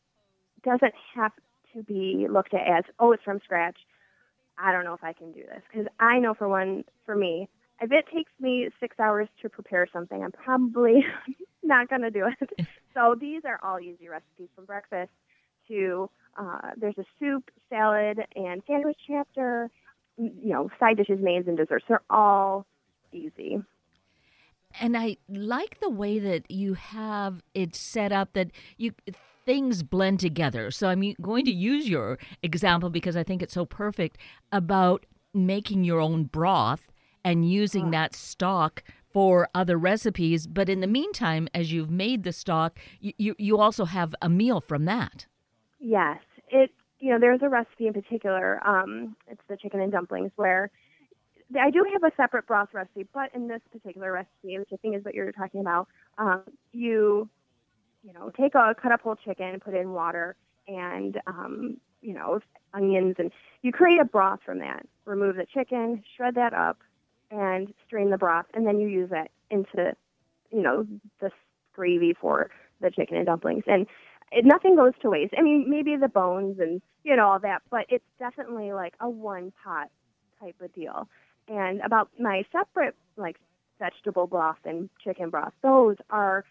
doesn't 0.64 0.94
have 1.14 1.33
to 1.75 1.83
be 1.83 2.26
looked 2.30 2.54
at 2.54 2.66
as, 2.66 2.85
oh, 2.99 3.12
it's 3.12 3.23
from 3.23 3.40
scratch. 3.44 3.76
I 4.58 4.73
don't 4.73 4.84
know 4.84 4.94
if 4.94 5.04
I 5.04 5.12
can 5.12 5.32
do 5.32 5.42
this 5.42 5.62
because 5.70 5.87
I 6.00 6.18
know 6.18 6.34
for 6.34 6.49
one, 6.49 6.84
for 7.04 7.16
me, 7.16 7.49
if 7.80 7.90
it 7.90 8.04
takes 8.14 8.30
me 8.40 8.68
six 8.80 8.99
hours 9.00 9.28
to 9.42 9.49
prepare 9.49 9.87
something, 9.92 10.23
I'm 10.23 10.32
probably 10.32 11.04
not 11.62 11.88
going 11.88 12.02
to 12.02 12.11
do 12.11 12.26
it. 12.40 12.50
so 12.94 13.16
these 13.18 13.42
are 13.44 13.58
all 13.62 13.80
easy 13.80 14.08
recipes 14.08 14.49
from 14.54 14.64
breakfast 14.64 15.11
to 15.68 16.08
uh, 16.38 16.70
there's 16.76 16.99
a 16.99 17.04
soup, 17.18 17.50
salad, 17.68 18.18
and 18.34 18.62
sandwich 18.66 18.99
chapter. 19.06 19.70
You 20.16 20.52
know, 20.52 20.70
side 20.78 20.96
dishes, 20.96 21.18
mains, 21.20 21.49
and 21.49 21.56
desserts. 21.56 21.84
They're 21.88 22.00
all 22.08 22.66
easy. 23.12 23.61
And 24.80 24.96
I 24.96 25.16
like 25.28 25.80
the 25.80 25.90
way 25.90 26.18
that 26.18 26.50
you 26.50 26.75
have 26.75 27.42
it 27.54 27.75
set 27.75 28.12
up 28.12 28.32
that 28.34 28.50
you 28.76 28.92
things 29.44 29.82
blend 29.82 30.20
together. 30.20 30.70
So 30.70 30.88
I'm 30.88 31.14
going 31.20 31.44
to 31.44 31.52
use 31.52 31.88
your 31.88 32.18
example 32.42 32.90
because 32.90 33.16
I 33.16 33.22
think 33.22 33.42
it's 33.42 33.54
so 33.54 33.64
perfect 33.64 34.18
about 34.52 35.06
making 35.32 35.84
your 35.84 36.00
own 36.00 36.24
broth 36.24 36.86
and 37.24 37.50
using 37.50 37.86
Oh. 37.88 37.90
that 37.90 38.14
stock 38.14 38.82
for 39.12 39.48
other 39.54 39.76
recipes. 39.76 40.46
But 40.46 40.68
in 40.68 40.80
the 40.80 40.86
meantime, 40.86 41.48
as 41.54 41.72
you've 41.72 41.90
made 41.90 42.24
the 42.24 42.32
stock, 42.32 42.78
you, 43.00 43.12
you, 43.18 43.34
you 43.38 43.58
also 43.58 43.84
have 43.84 44.14
a 44.20 44.28
meal 44.28 44.60
from 44.60 44.84
that. 44.86 45.26
Yes, 45.78 46.20
it. 46.48 46.70
You 47.00 47.10
know, 47.10 47.18
there's 47.20 47.42
a 47.42 47.50
recipe 47.50 47.86
in 47.86 47.92
particular. 47.92 48.66
Um, 48.66 49.14
it's 49.28 49.42
the 49.48 49.58
chicken 49.58 49.80
and 49.80 49.92
dumplings 49.92 50.30
where 50.36 50.70
I 51.60 51.70
do 51.70 51.84
have 51.92 52.02
a 52.02 52.14
separate 52.16 52.46
broth 52.46 52.70
recipe, 52.72 53.06
but 53.12 53.34
in 53.34 53.46
this 53.46 53.60
particular 53.70 54.10
recipe, 54.10 54.58
which 54.58 54.70
I 54.72 54.76
think 54.76 54.96
is 54.96 55.04
what 55.04 55.12
you're 55.12 55.30
talking 55.32 55.60
about, 55.60 55.86
um, 56.16 56.44
you, 56.72 57.28
you 58.04 58.12
know, 58.12 58.30
take 58.37 58.54
a 58.54 58.75
cut 58.80 58.92
up 58.92 59.00
whole 59.02 59.16
chicken, 59.16 59.61
put 59.61 59.75
in 59.75 59.92
water, 59.92 60.37
and 60.68 61.20
um, 61.26 61.78
you 62.02 62.12
know, 62.14 62.40
onions, 62.75 63.16
and 63.18 63.30
you 63.62 63.73
create 63.73 64.00
a 64.00 64.04
broth 64.04 64.40
from 64.44 64.58
that. 64.58 64.87
Remove 65.06 65.37
the 65.37 65.46
chicken, 65.46 66.02
shred 66.16 66.34
that 66.34 66.52
up, 66.52 66.78
and 67.30 67.73
strain 67.87 68.11
the 68.11 68.18
broth, 68.18 68.46
and 68.54 68.66
then 68.66 68.78
you 68.78 68.88
use 68.88 69.11
it 69.12 69.30
into, 69.50 69.94
you 70.50 70.62
know, 70.62 70.87
the 71.20 71.30
gravy 71.73 72.14
for 72.18 72.50
the 72.80 72.90
chicken 72.90 73.16
and 73.16 73.26
dumplings. 73.26 73.64
And 73.66 73.87
it, 74.30 74.44
nothing 74.44 74.76
goes 74.76 74.92
to 75.02 75.11
waste. 75.11 75.34
I 75.37 75.42
mean, 75.42 75.68
maybe 75.68 75.96
the 75.96 76.08
bones 76.08 76.58
and 76.58 76.82
you 77.04 77.16
know 77.16 77.28
all 77.28 77.38
that, 77.40 77.62
but 77.70 77.87
it's 77.88 78.04
definitely 78.18 78.73
like 78.73 78.94
a 79.00 79.08
one 79.08 79.52
pot 79.62 79.88
type 80.40 80.56
of 80.61 80.75
deal. 80.75 81.08
And 81.49 81.80
about 81.80 82.08
my 82.18 82.44
separate 82.52 82.94
like 83.16 83.37
vegetable 83.78 84.26
broth 84.26 84.58
and 84.64 84.88
chicken 85.02 85.30
broth, 85.30 85.52
those 85.62 85.96
are 86.11 86.44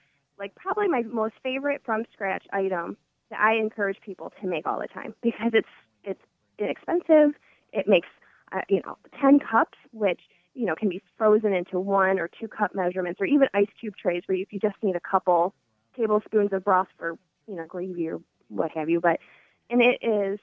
like 0.43 0.55
probably 0.55 0.89
my 0.89 1.03
most 1.03 1.35
favorite 1.41 1.81
from 1.85 2.03
scratch 2.11 2.43
item 2.51 2.97
that 3.29 3.39
I 3.39 3.53
encourage 3.53 4.01
people 4.01 4.33
to 4.41 4.47
make 4.47 4.67
all 4.67 4.77
the 4.77 4.89
time 4.89 5.15
because 5.23 5.51
it's 5.53 5.69
it's 6.03 6.19
inexpensive. 6.59 7.39
It 7.71 7.87
makes 7.87 8.09
uh, 8.51 8.59
you 8.67 8.81
know 8.85 8.97
ten 9.21 9.39
cups, 9.39 9.77
which 9.91 10.19
you 10.53 10.65
know 10.65 10.75
can 10.75 10.89
be 10.89 11.01
frozen 11.17 11.53
into 11.53 11.79
one 11.79 12.19
or 12.19 12.27
two 12.27 12.49
cup 12.49 12.75
measurements, 12.75 13.21
or 13.21 13.25
even 13.25 13.47
ice 13.53 13.69
cube 13.79 13.95
trays 13.95 14.23
where 14.25 14.37
you, 14.37 14.45
you 14.51 14.59
just 14.59 14.75
need 14.83 14.97
a 14.97 14.99
couple 14.99 15.55
tablespoons 15.95 16.51
of 16.51 16.65
broth 16.65 16.89
for 16.97 17.17
you 17.47 17.55
know 17.55 17.65
gravy 17.65 18.09
or 18.09 18.19
what 18.49 18.71
have 18.71 18.89
you. 18.89 18.99
But 18.99 19.21
and 19.69 19.81
it 19.81 19.99
is 20.01 20.39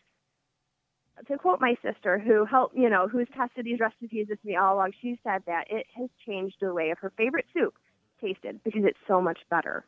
to 1.29 1.37
quote 1.37 1.61
my 1.61 1.77
sister 1.83 2.19
who 2.19 2.47
helped 2.47 2.75
you 2.75 2.89
know 2.89 3.07
who's 3.07 3.29
tested 3.37 3.67
these 3.67 3.81
recipes 3.81 4.29
with 4.31 4.43
me 4.47 4.57
all 4.57 4.77
along. 4.77 4.93
She 5.03 5.21
said 5.23 5.43
that 5.45 5.71
it 5.71 5.85
has 5.95 6.09
changed 6.27 6.57
the 6.63 6.73
way 6.73 6.89
of 6.89 6.99
her 7.01 7.13
favorite 7.19 7.45
soup 7.53 7.75
tasted 8.21 8.61
because 8.65 8.83
it's 8.85 8.99
so 9.07 9.21
much 9.21 9.39
better. 9.51 9.85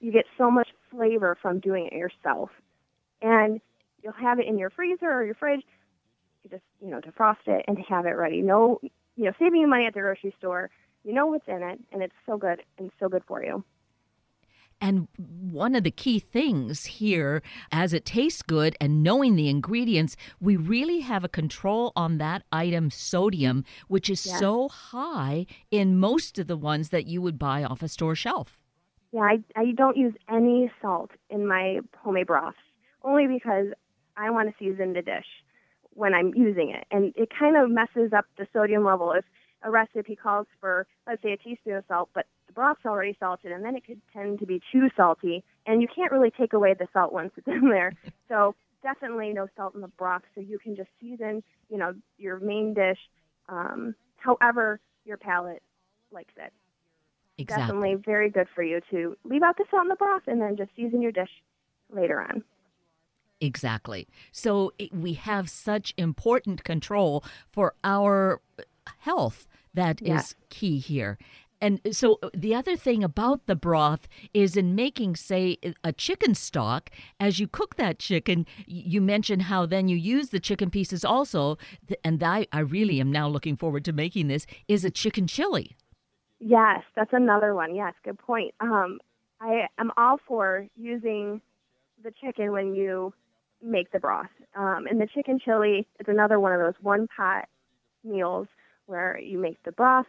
You 0.00 0.12
get 0.12 0.24
so 0.36 0.50
much 0.50 0.68
flavor 0.90 1.36
from 1.40 1.60
doing 1.60 1.86
it 1.86 1.92
yourself, 1.92 2.50
and 3.20 3.60
you'll 4.02 4.12
have 4.12 4.38
it 4.38 4.46
in 4.46 4.58
your 4.58 4.70
freezer 4.70 5.10
or 5.10 5.24
your 5.24 5.34
fridge. 5.34 5.62
You 6.44 6.50
just 6.50 6.62
you 6.80 6.88
know 6.88 7.00
defrost 7.00 7.46
it 7.46 7.64
and 7.66 7.78
have 7.88 8.06
it 8.06 8.10
ready. 8.16 8.42
No, 8.42 8.80
you 9.16 9.24
know 9.24 9.32
saving 9.38 9.60
you 9.60 9.66
money 9.66 9.86
at 9.86 9.94
the 9.94 10.00
grocery 10.00 10.34
store. 10.38 10.70
You 11.04 11.14
know 11.14 11.26
what's 11.26 11.48
in 11.48 11.62
it, 11.62 11.80
and 11.92 12.02
it's 12.02 12.14
so 12.26 12.36
good 12.36 12.62
and 12.78 12.90
so 13.00 13.08
good 13.08 13.22
for 13.26 13.44
you. 13.44 13.64
And 14.80 15.08
one 15.16 15.74
of 15.74 15.82
the 15.82 15.90
key 15.90 16.18
things 16.20 16.84
here, 16.84 17.42
as 17.72 17.92
it 17.92 18.04
tastes 18.04 18.42
good 18.42 18.76
and 18.80 19.02
knowing 19.02 19.34
the 19.34 19.48
ingredients, 19.48 20.16
we 20.40 20.56
really 20.56 21.00
have 21.00 21.24
a 21.24 21.28
control 21.28 21.92
on 21.96 22.18
that 22.18 22.44
item 22.52 22.90
sodium, 22.90 23.64
which 23.88 24.08
is 24.08 24.24
Yes. 24.24 24.38
so 24.38 24.68
high 24.68 25.46
in 25.70 25.98
most 25.98 26.38
of 26.38 26.46
the 26.46 26.56
ones 26.56 26.90
that 26.90 27.06
you 27.06 27.20
would 27.20 27.38
buy 27.38 27.64
off 27.64 27.82
a 27.82 27.88
store 27.88 28.14
shelf. 28.14 28.60
Yeah, 29.12 29.22
I, 29.22 29.38
I 29.56 29.72
don't 29.72 29.96
use 29.96 30.14
any 30.28 30.70
salt 30.80 31.10
in 31.30 31.46
my 31.46 31.80
homemade 31.96 32.26
broth, 32.26 32.54
only 33.02 33.26
because 33.26 33.68
I 34.16 34.30
want 34.30 34.48
to 34.48 34.54
season 34.58 34.92
the 34.92 35.02
dish 35.02 35.26
when 35.90 36.14
I'm 36.14 36.32
using 36.34 36.70
it. 36.70 36.86
And 36.90 37.12
it 37.16 37.30
kind 37.36 37.56
of 37.56 37.70
messes 37.70 38.12
up 38.12 38.26
the 38.36 38.46
sodium 38.52 38.84
level. 38.84 39.12
If 39.12 39.24
a 39.62 39.70
recipe 39.70 40.16
calls 40.16 40.46
for, 40.60 40.86
let's 41.06 41.22
say, 41.22 41.32
a 41.32 41.36
teaspoon 41.36 41.74
of 41.74 41.84
salt, 41.88 42.10
but 42.14 42.26
the 42.46 42.52
broth's 42.52 42.84
already 42.86 43.16
salted, 43.18 43.52
and 43.52 43.64
then 43.64 43.76
it 43.76 43.84
could 43.86 44.00
tend 44.12 44.38
to 44.38 44.46
be 44.46 44.60
too 44.72 44.88
salty, 44.96 45.44
and 45.66 45.82
you 45.82 45.88
can't 45.94 46.12
really 46.12 46.30
take 46.30 46.52
away 46.52 46.74
the 46.74 46.86
salt 46.92 47.12
once 47.12 47.32
it's 47.36 47.48
in 47.48 47.68
there. 47.68 47.94
So 48.28 48.54
definitely 48.82 49.32
no 49.32 49.46
salt 49.56 49.74
in 49.74 49.80
the 49.80 49.88
broth, 49.88 50.20
so 50.34 50.42
you 50.42 50.58
can 50.58 50.76
just 50.76 50.90
season, 51.00 51.42
you 51.70 51.78
know, 51.78 51.94
your 52.18 52.38
main 52.38 52.74
dish 52.74 52.98
um, 53.48 53.94
however 54.16 54.80
your 55.04 55.16
palate 55.16 55.62
likes 56.12 56.34
it 56.36 56.52
Exactly. 57.38 57.66
definitely 57.66 57.94
very 58.04 58.30
good 58.30 58.48
for 58.54 58.62
you 58.62 58.80
to 58.90 59.16
leave 59.24 59.42
out 59.42 59.56
the 59.56 59.64
salt 59.70 59.82
in 59.82 59.88
the 59.88 59.96
broth 59.96 60.22
and 60.26 60.40
then 60.40 60.56
just 60.56 60.70
season 60.74 61.00
your 61.00 61.12
dish 61.12 61.30
later 61.94 62.20
on. 62.20 62.42
Exactly. 63.40 64.08
So 64.32 64.72
it, 64.78 64.92
we 64.92 65.12
have 65.14 65.48
such 65.48 65.94
important 65.96 66.64
control 66.64 67.24
for 67.52 67.74
our 67.84 68.40
health 68.98 69.46
that 69.74 70.00
is 70.02 70.08
Yes. 70.08 70.34
key 70.50 70.78
here. 70.78 71.18
And 71.60 71.80
so 71.90 72.18
uh, 72.22 72.30
the 72.32 72.54
other 72.54 72.76
thing 72.76 73.02
about 73.02 73.46
the 73.46 73.56
broth 73.56 74.06
is 74.32 74.56
in 74.56 74.74
making, 74.76 75.16
say, 75.16 75.58
a 75.82 75.92
chicken 75.92 76.34
stock, 76.34 76.90
as 77.18 77.40
you 77.40 77.48
cook 77.48 77.74
that 77.76 77.98
chicken, 77.98 78.46
you 78.66 79.00
mentioned 79.00 79.42
how 79.42 79.66
then 79.66 79.88
you 79.88 79.96
use 79.96 80.28
the 80.28 80.38
chicken 80.38 80.70
pieces 80.70 81.04
also. 81.04 81.58
And 82.04 82.22
I, 82.22 82.46
I 82.52 82.60
really 82.60 83.00
am 83.00 83.10
now 83.10 83.28
looking 83.28 83.56
forward 83.56 83.84
to 83.86 83.92
making 83.92 84.28
this, 84.28 84.46
is 84.68 84.84
a 84.84 84.90
chicken 84.90 85.26
chili. 85.26 85.76
Yes, 86.38 86.82
that's 86.94 87.12
another 87.12 87.54
one. 87.54 87.74
Yes, 87.74 87.94
good 88.04 88.18
point. 88.18 88.54
Um, 88.60 89.00
I 89.40 89.66
am 89.78 89.90
all 89.96 90.18
for 90.26 90.66
using 90.76 91.40
the 92.04 92.12
chicken 92.22 92.52
when 92.52 92.74
you 92.74 93.12
make 93.60 93.90
the 93.90 93.98
broth. 93.98 94.30
Um, 94.54 94.86
and 94.88 95.00
the 95.00 95.08
chicken 95.12 95.40
chili 95.44 95.88
is 95.98 96.06
another 96.06 96.38
one 96.38 96.52
of 96.52 96.60
those 96.60 96.74
one 96.80 97.08
pot 97.16 97.48
meals 98.04 98.46
where 98.88 99.18
you 99.20 99.38
make 99.38 99.62
the 99.64 99.72
broth, 99.72 100.06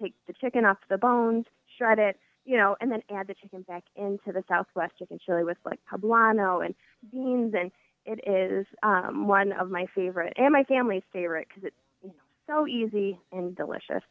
take 0.00 0.14
the 0.26 0.32
chicken 0.32 0.64
off 0.64 0.78
the 0.88 0.98
bones, 0.98 1.46
shred 1.76 1.98
it, 1.98 2.18
you 2.44 2.56
know, 2.56 2.76
and 2.80 2.90
then 2.92 3.02
add 3.10 3.26
the 3.26 3.34
chicken 3.34 3.62
back 3.62 3.84
into 3.96 4.32
the 4.32 4.44
Southwest 4.48 4.92
chicken 4.98 5.18
chili 5.24 5.44
with 5.44 5.58
like 5.64 5.80
poblano 5.92 6.64
and 6.64 6.74
beans. 7.10 7.54
And 7.58 7.70
it 8.04 8.20
is 8.26 8.66
um, 8.82 9.26
one 9.26 9.52
of 9.52 9.70
my 9.70 9.86
favorite 9.94 10.32
and 10.36 10.52
my 10.52 10.64
family's 10.64 11.02
favorite 11.12 11.48
because 11.48 11.64
it's 11.64 11.76
you 12.02 12.08
know, 12.08 12.14
so 12.46 12.66
easy 12.66 13.18
and 13.32 13.56
delicious. 13.56 14.02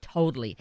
Totally. 0.00 0.56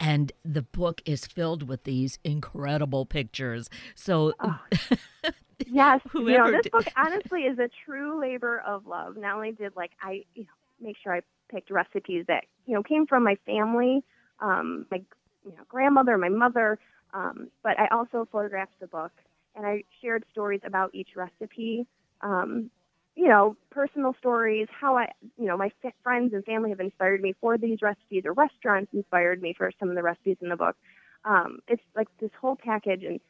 And 0.00 0.32
the 0.44 0.62
book 0.62 1.00
is 1.06 1.26
filled 1.26 1.68
with 1.68 1.84
these 1.84 2.18
incredible 2.24 3.06
pictures. 3.06 3.70
So 3.94 4.34
Oh, 4.40 4.58
Yes, 5.66 6.00
you 6.14 6.36
know 6.36 6.50
this 6.50 6.62
did- 6.64 6.72
book 6.72 6.86
honestly 6.96 7.42
is 7.42 7.58
a 7.58 7.68
true 7.84 8.20
labor 8.20 8.60
of 8.66 8.86
love. 8.86 9.16
Not 9.16 9.36
only 9.36 9.52
did 9.52 9.74
like 9.76 9.92
I 10.02 10.24
you 10.34 10.42
know, 10.44 10.48
make 10.80 10.96
sure 11.02 11.14
I 11.14 11.20
picked 11.50 11.70
recipes 11.70 12.24
that 12.28 12.44
you 12.66 12.74
know 12.74 12.82
came 12.82 13.06
from 13.06 13.24
my 13.24 13.36
family, 13.46 14.02
um, 14.40 14.86
my 14.90 15.02
you 15.44 15.52
know 15.52 15.64
grandmother, 15.68 16.16
my 16.18 16.28
mother, 16.28 16.78
um, 17.12 17.48
but 17.62 17.78
I 17.78 17.88
also 17.88 18.26
photographed 18.30 18.74
the 18.80 18.86
book 18.86 19.12
and 19.54 19.66
I 19.66 19.84
shared 20.02 20.24
stories 20.32 20.60
about 20.64 20.90
each 20.94 21.10
recipe. 21.16 21.86
Um, 22.20 22.70
you 23.16 23.28
know, 23.28 23.56
personal 23.70 24.14
stories, 24.18 24.66
how 24.70 24.96
I, 24.96 25.12
you 25.38 25.46
know, 25.46 25.56
my 25.56 25.70
f- 25.84 25.92
friends 26.02 26.34
and 26.34 26.44
family 26.44 26.70
have 26.70 26.80
inspired 26.80 27.20
me 27.22 27.34
for 27.40 27.56
these 27.56 27.78
recipes, 27.80 28.24
or 28.24 28.32
restaurants 28.32 28.92
inspired 28.92 29.40
me 29.40 29.54
for 29.56 29.70
some 29.78 29.88
of 29.88 29.94
the 29.94 30.02
recipes 30.02 30.36
in 30.40 30.48
the 30.48 30.56
book. 30.56 30.76
Um, 31.24 31.60
it's 31.68 31.82
like 31.94 32.08
this 32.20 32.30
whole 32.40 32.56
package, 32.56 33.04
and 33.04 33.20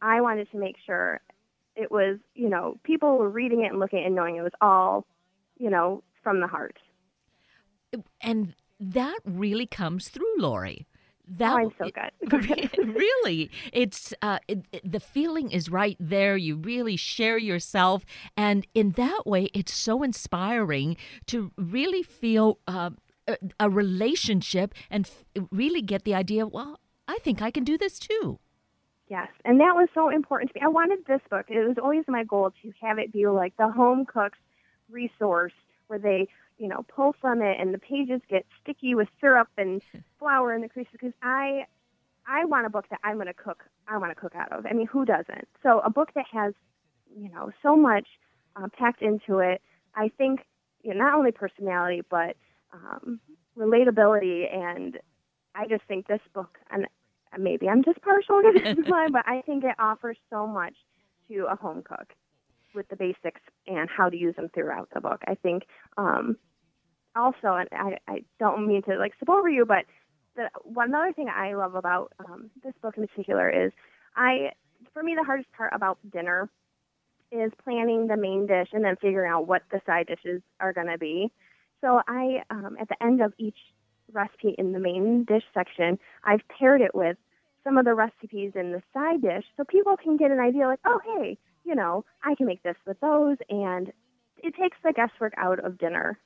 I 0.00 0.22
wanted 0.22 0.50
to 0.52 0.58
make 0.58 0.76
sure 0.86 1.20
it 1.76 1.90
was, 1.90 2.18
you 2.34 2.48
know, 2.48 2.78
people 2.84 3.18
were 3.18 3.28
reading 3.28 3.64
it 3.64 3.70
and 3.70 3.80
looking 3.80 3.98
at 3.98 4.04
it 4.04 4.06
and 4.06 4.14
knowing 4.14 4.36
it 4.36 4.42
was 4.42 4.52
all, 4.60 5.06
you 5.58 5.68
know, 5.68 6.02
from 6.22 6.40
the 6.40 6.46
heart. 6.46 6.78
And 8.20 8.54
that 8.80 9.18
really 9.24 9.66
comes 9.66 10.08
through, 10.08 10.34
Laurie. 10.38 10.86
That 11.26 11.54
oh, 11.54 11.56
I'm 11.56 11.72
so 11.78 11.90
good. 12.28 12.78
really, 12.94 13.50
it's 13.72 14.12
uh, 14.20 14.40
it, 14.46 14.66
it- 14.72 14.92
the 14.92 15.00
feeling 15.00 15.50
is 15.50 15.70
right 15.70 15.96
there. 15.98 16.36
You 16.36 16.56
really 16.56 16.96
share 16.96 17.38
yourself, 17.38 18.04
and 18.36 18.66
in 18.74 18.90
that 18.92 19.22
way, 19.24 19.48
it's 19.54 19.72
so 19.72 20.02
inspiring 20.02 20.98
to 21.28 21.50
really 21.56 22.02
feel 22.02 22.58
uh, 22.68 22.90
a, 23.26 23.38
a 23.58 23.70
relationship 23.70 24.74
and 24.90 25.06
f- 25.06 25.46
really 25.50 25.80
get 25.80 26.04
the 26.04 26.14
idea. 26.14 26.46
Well, 26.46 26.78
I 27.08 27.16
think 27.22 27.40
I 27.40 27.50
can 27.50 27.64
do 27.64 27.78
this 27.78 27.98
too. 27.98 28.38
Yes, 29.08 29.28
and 29.46 29.60
that 29.60 29.74
was 29.74 29.88
so 29.94 30.10
important 30.10 30.50
to 30.52 30.60
me. 30.60 30.64
I 30.64 30.68
wanted 30.68 31.06
this 31.06 31.20
book. 31.30 31.46
It 31.48 31.66
was 31.66 31.76
always 31.82 32.04
my 32.06 32.24
goal 32.24 32.52
to 32.62 32.72
have 32.82 32.98
it 32.98 33.12
be 33.12 33.26
like 33.26 33.56
the 33.56 33.68
home 33.70 34.04
cook's 34.04 34.38
resource 34.90 35.52
where 35.86 35.98
they, 35.98 36.28
you 36.58 36.68
know, 36.68 36.84
pull 36.88 37.14
from 37.20 37.42
it 37.42 37.58
and 37.60 37.74
the 37.74 37.78
pages 37.78 38.20
get 38.28 38.46
sticky 38.62 38.94
with 38.94 39.08
syrup 39.20 39.48
and 39.58 39.82
flour 40.18 40.54
in 40.54 40.62
the 40.62 40.68
creases 40.68 40.92
because 40.92 41.12
I 41.22 41.66
I 42.26 42.44
want 42.44 42.66
a 42.66 42.70
book 42.70 42.86
that 42.90 43.00
I'm 43.04 43.16
going 43.16 43.26
to 43.26 43.34
cook. 43.34 43.64
I 43.86 43.98
want 43.98 44.10
to 44.10 44.14
cook 44.14 44.34
out 44.34 44.50
of. 44.50 44.64
I 44.64 44.72
mean, 44.72 44.86
who 44.86 45.04
doesn't? 45.04 45.46
So 45.62 45.80
a 45.80 45.90
book 45.90 46.10
that 46.14 46.24
has, 46.32 46.54
you 47.14 47.30
know, 47.30 47.50
so 47.62 47.76
much 47.76 48.06
uh, 48.56 48.68
packed 48.78 49.02
into 49.02 49.40
it. 49.40 49.60
I 49.94 50.10
think 50.16 50.40
you 50.82 50.94
know, 50.94 51.04
not 51.04 51.14
only 51.14 51.32
personality 51.32 52.02
but 52.08 52.36
um, 52.72 53.20
relatability, 53.58 54.52
and 54.54 54.98
I 55.54 55.66
just 55.66 55.84
think 55.84 56.06
this 56.06 56.20
book 56.32 56.58
and 56.70 56.86
maybe 57.38 57.68
I'm 57.68 57.84
just 57.84 58.00
partial 58.00 58.42
to 58.42 58.52
this 58.52 58.76
one, 58.88 59.12
but 59.12 59.26
I 59.26 59.42
think 59.42 59.64
it 59.64 59.74
offers 59.78 60.16
so 60.30 60.46
much 60.46 60.74
to 61.28 61.46
a 61.50 61.56
home 61.56 61.82
cook 61.82 62.14
with 62.74 62.88
the 62.88 62.96
basics 62.96 63.40
and 63.66 63.88
how 63.88 64.08
to 64.08 64.16
use 64.16 64.36
them 64.36 64.48
throughout 64.54 64.88
the 64.92 65.00
book. 65.00 65.20
I 65.26 65.34
think 65.34 65.64
um, 65.96 66.36
also, 67.16 67.54
and 67.54 67.68
I, 67.72 67.98
I 68.08 68.24
don't 68.38 68.66
mean 68.66 68.82
to 68.82 68.96
like 68.96 69.12
skip 69.16 69.30
over 69.30 69.48
you, 69.48 69.64
but 69.64 69.84
the 70.36 70.48
one 70.62 70.94
other 70.94 71.12
thing 71.12 71.28
I 71.28 71.54
love 71.54 71.74
about 71.74 72.12
um, 72.18 72.50
this 72.62 72.74
book 72.82 72.96
in 72.96 73.06
particular 73.06 73.48
is 73.48 73.72
I, 74.16 74.50
for 74.92 75.02
me, 75.02 75.14
the 75.16 75.24
hardest 75.24 75.50
part 75.52 75.72
about 75.74 75.98
dinner 76.12 76.48
is 77.30 77.52
planning 77.62 78.06
the 78.06 78.16
main 78.16 78.46
dish 78.46 78.68
and 78.72 78.84
then 78.84 78.96
figuring 79.00 79.30
out 79.30 79.46
what 79.46 79.62
the 79.70 79.80
side 79.86 80.06
dishes 80.06 80.42
are 80.60 80.72
going 80.72 80.86
to 80.88 80.98
be. 80.98 81.32
So 81.80 82.00
I, 82.06 82.42
um, 82.50 82.76
at 82.80 82.88
the 82.88 83.02
end 83.02 83.20
of 83.20 83.32
each 83.38 83.56
recipe 84.12 84.54
in 84.58 84.72
the 84.72 84.78
main 84.78 85.24
dish 85.24 85.42
section, 85.52 85.98
I've 86.24 86.42
paired 86.48 86.80
it 86.80 86.94
with 86.94 87.16
some 87.64 87.78
of 87.78 87.84
the 87.84 87.94
recipes 87.94 88.52
in 88.54 88.72
the 88.72 88.82
side 88.92 89.22
dish 89.22 89.44
so 89.56 89.64
people 89.64 89.96
can 89.96 90.16
get 90.16 90.30
an 90.30 90.38
idea 90.38 90.66
like, 90.66 90.80
oh, 90.84 91.00
hey, 91.04 91.38
you 91.64 91.74
know, 91.74 92.04
I 92.22 92.34
can 92.34 92.46
make 92.46 92.62
this 92.62 92.76
with 92.86 93.00
those. 93.00 93.36
And 93.48 93.92
it 94.38 94.54
takes 94.60 94.76
the 94.84 94.92
guesswork 94.92 95.32
out 95.36 95.64
of 95.64 95.78
dinner 95.78 96.18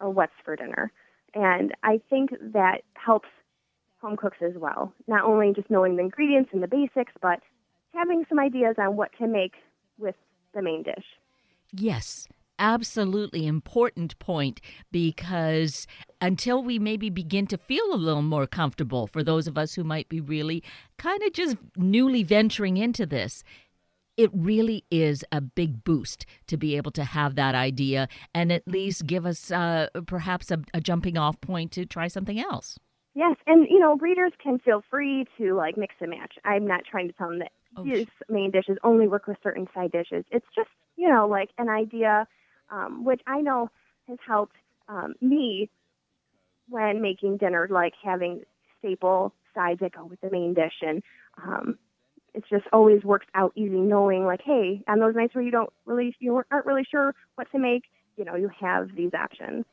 or 0.00 0.10
what's 0.10 0.32
for 0.44 0.56
dinner. 0.56 0.92
And 1.34 1.74
I 1.82 2.00
think 2.08 2.30
that 2.52 2.82
helps 2.94 3.28
home 4.00 4.16
cooks 4.16 4.38
as 4.40 4.54
well. 4.56 4.92
Not 5.06 5.24
only 5.24 5.52
just 5.54 5.70
knowing 5.70 5.96
the 5.96 6.02
ingredients 6.02 6.50
and 6.52 6.62
the 6.62 6.68
basics, 6.68 7.12
but 7.20 7.40
having 7.92 8.24
some 8.28 8.38
ideas 8.38 8.76
on 8.78 8.96
what 8.96 9.10
to 9.18 9.26
make 9.26 9.54
with 9.98 10.14
the 10.54 10.62
main 10.62 10.82
dish. 10.82 11.04
Yes, 11.72 12.28
absolutely 12.58 13.46
important 13.46 14.18
point 14.18 14.60
because 14.90 15.86
until 16.20 16.62
we 16.62 16.78
maybe 16.78 17.10
begin 17.10 17.46
to 17.46 17.58
feel 17.58 17.92
a 17.92 17.96
little 17.96 18.22
more 18.22 18.46
comfortable 18.46 19.06
for 19.06 19.22
those 19.22 19.46
of 19.46 19.58
us 19.58 19.74
who 19.74 19.84
might 19.84 20.08
be 20.08 20.20
really 20.20 20.62
kind 20.96 21.22
of 21.22 21.32
just 21.32 21.56
newly 21.76 22.22
venturing 22.22 22.76
into 22.76 23.04
this 23.04 23.42
it 24.16 24.30
really 24.32 24.84
is 24.90 25.24
a 25.32 25.40
big 25.40 25.84
boost 25.84 26.26
to 26.46 26.56
be 26.56 26.76
able 26.76 26.90
to 26.90 27.04
have 27.04 27.34
that 27.34 27.54
idea 27.54 28.08
and 28.34 28.52
at 28.52 28.66
least 28.66 29.06
give 29.06 29.26
us 29.26 29.50
uh, 29.50 29.88
perhaps 30.06 30.50
a, 30.50 30.60
a 30.74 30.80
jumping 30.80 31.18
off 31.18 31.40
point 31.40 31.72
to 31.72 31.84
try 31.84 32.08
something 32.08 32.40
else 32.40 32.78
Yes, 33.16 33.36
and 33.46 33.66
you 33.70 33.78
know, 33.78 33.96
readers 33.96 34.32
can 34.42 34.58
feel 34.58 34.84
free 34.90 35.24
to 35.38 35.54
like 35.54 35.78
mix 35.78 35.94
and 36.00 36.10
match. 36.10 36.34
I'm 36.44 36.66
not 36.66 36.82
trying 36.84 37.08
to 37.08 37.14
tell 37.14 37.30
them 37.30 37.38
that 37.38 37.50
oh, 37.74 37.82
these 37.82 38.08
main 38.28 38.50
dishes 38.50 38.76
only 38.84 39.08
work 39.08 39.26
with 39.26 39.38
certain 39.42 39.66
side 39.72 39.90
dishes. 39.90 40.26
It's 40.30 40.44
just 40.54 40.68
you 40.96 41.08
know 41.08 41.26
like 41.26 41.48
an 41.56 41.70
idea, 41.70 42.28
um, 42.70 43.06
which 43.06 43.22
I 43.26 43.40
know 43.40 43.70
has 44.06 44.18
helped 44.28 44.56
um, 44.90 45.14
me 45.22 45.70
when 46.68 47.00
making 47.00 47.38
dinner, 47.38 47.66
like 47.70 47.94
having 48.04 48.42
staple 48.80 49.32
sides 49.54 49.80
that 49.80 49.92
go 49.92 50.04
with 50.04 50.20
the 50.20 50.30
main 50.30 50.52
dish, 50.52 50.74
and 50.82 51.02
um, 51.42 51.78
it 52.36 52.44
just 52.48 52.66
always 52.72 53.02
works 53.02 53.26
out 53.34 53.52
easy 53.56 53.80
knowing 53.80 54.24
like, 54.24 54.42
hey, 54.44 54.82
on 54.86 55.00
those 55.00 55.14
nights 55.14 55.34
where 55.34 55.42
you 55.42 55.50
don't 55.50 55.72
really 55.86 56.14
you 56.20 56.42
aren't 56.50 56.66
really 56.66 56.84
sure 56.88 57.14
what 57.34 57.50
to 57.52 57.58
make, 57.58 57.84
you 58.16 58.24
know, 58.24 58.36
you 58.36 58.50
have 58.60 58.94
these 58.94 59.12
options 59.14 59.64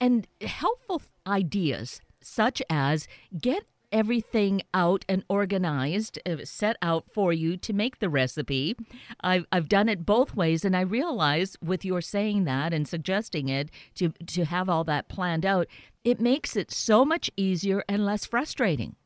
and 0.00 0.26
helpful 0.42 1.02
ideas 1.26 2.00
such 2.20 2.62
as 2.68 3.06
get 3.38 3.64
everything 3.92 4.62
out 4.74 5.04
and 5.08 5.24
organized, 5.28 6.18
uh, 6.26 6.36
set 6.44 6.76
out 6.82 7.04
for 7.12 7.32
you 7.32 7.56
to 7.56 7.72
make 7.72 7.98
the 7.98 8.08
recipe. 8.08 8.74
I've, 9.20 9.46
I've 9.52 9.68
done 9.68 9.88
it 9.88 10.04
both 10.04 10.34
ways, 10.34 10.64
and 10.64 10.76
I 10.76 10.80
realize 10.80 11.56
with 11.62 11.84
your 11.84 12.00
saying 12.00 12.44
that 12.44 12.72
and 12.72 12.86
suggesting 12.88 13.48
it 13.48 13.70
to, 13.94 14.08
to 14.10 14.44
have 14.44 14.68
all 14.68 14.82
that 14.84 15.08
planned 15.08 15.46
out, 15.46 15.68
it 16.04 16.20
makes 16.20 16.56
it 16.56 16.72
so 16.72 17.04
much 17.04 17.30
easier 17.36 17.84
and 17.88 18.04
less 18.04 18.26
frustrating. 18.26 18.96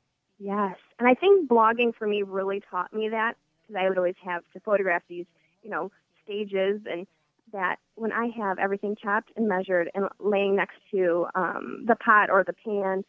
Yes. 0.41 0.77
And 0.99 1.07
I 1.09 1.15
think 1.15 1.49
blogging 1.49 1.95
for 1.95 2.09
me 2.09 2.23
really 2.23 2.63
taught 2.71 2.93
me 2.95 3.11
that 3.11 3.35
because 3.63 3.77
I 3.81 3.89
would 3.89 3.99
always 3.99 4.17
have 4.25 4.43
to 4.55 4.61
photograph 4.61 5.03
these, 5.09 5.27
you 5.63 5.71
know, 5.71 5.93
stages 6.25 6.81
and 6.91 7.07
that 7.53 7.77
when 7.97 8.13
I 8.13 8.29
have 8.39 8.59
everything 8.59 8.97
chopped 9.01 9.31
and 9.37 9.49
measured 9.49 9.91
and 9.95 10.09
laying 10.19 10.57
next 10.57 10.77
to 10.93 11.27
um, 11.35 11.85
the 11.87 11.97
pot 11.97 12.31
or 12.31 12.43
the 12.45 12.55
pan, 12.55 13.05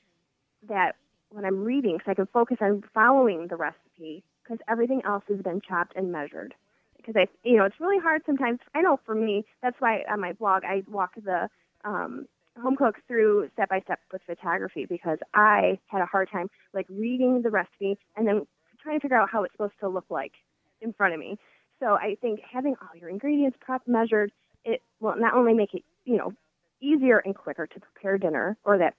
that 0.67 0.96
when 1.32 1.46
I'm 1.46 1.63
reading, 1.63 2.00
so 2.06 2.12
I 2.12 2.15
can 2.15 2.28
focus 2.28 2.58
on 2.62 2.84
following 2.94 3.48
the 3.48 3.56
recipe 3.58 4.24
because 4.44 4.60
everything 4.67 5.02
else 5.06 5.24
has 5.30 5.39
been 5.41 5.62
chopped 5.62 5.96
and 5.96 6.12
measured. 6.12 6.54
Because 6.98 7.15
I, 7.17 7.28
you 7.44 7.58
know, 7.58 7.65
it's 7.65 7.80
really 7.80 8.00
hard 8.00 8.24
sometimes. 8.26 8.60
I 8.76 8.82
know 8.82 9.00
for 9.06 9.15
me, 9.15 9.46
that's 9.63 9.78
why 9.80 10.04
on 10.12 10.20
my 10.22 10.34
blog 10.34 10.63
I 10.65 10.84
walk 10.89 11.13
the 11.15 11.50
um, 11.86 12.28
home 12.62 12.76
cooks 12.76 13.00
through 13.08 13.50
step 13.54 13.70
by 13.70 13.80
step 13.82 14.00
with 14.12 14.22
photography 14.26 14.86
because 14.86 15.20
I 15.34 15.80
had 15.88 16.02
a 16.02 16.06
hard 16.06 16.30
time 16.32 16.50
like 16.74 16.86
reading 16.90 17.42
the 17.42 17.50
recipe 17.50 17.98
and 18.16 18.28
then 18.28 18.46
trying 18.82 19.00
to 19.00 19.02
figure 19.02 19.18
out 19.18 19.30
how 19.30 19.44
it's 19.44 19.54
supposed 19.54 19.74
to 19.80 19.90
look 19.90 20.06
like 20.10 20.34
in 20.82 20.94
front 20.94 21.14
of 21.14 21.20
me. 21.20 21.38
So 21.80 21.94
I 21.94 22.18
think 22.22 22.42
having 22.52 22.76
all 22.82 23.00
your 23.00 23.10
ingredients 23.10 23.58
prep 23.60 23.82
measured, 23.88 24.32
it 24.66 24.82
will 25.00 25.16
not 25.18 25.34
only 25.34 25.54
make 25.54 25.74
it, 25.74 25.84
you 26.06 26.18
know, 26.18 26.34
easier 26.82 27.20
and 27.20 27.36
quicker 27.36 27.68
to 27.68 27.80
prepare 27.80 28.18
dinner 28.18 28.58
or 28.64 28.78
that 28.78 28.96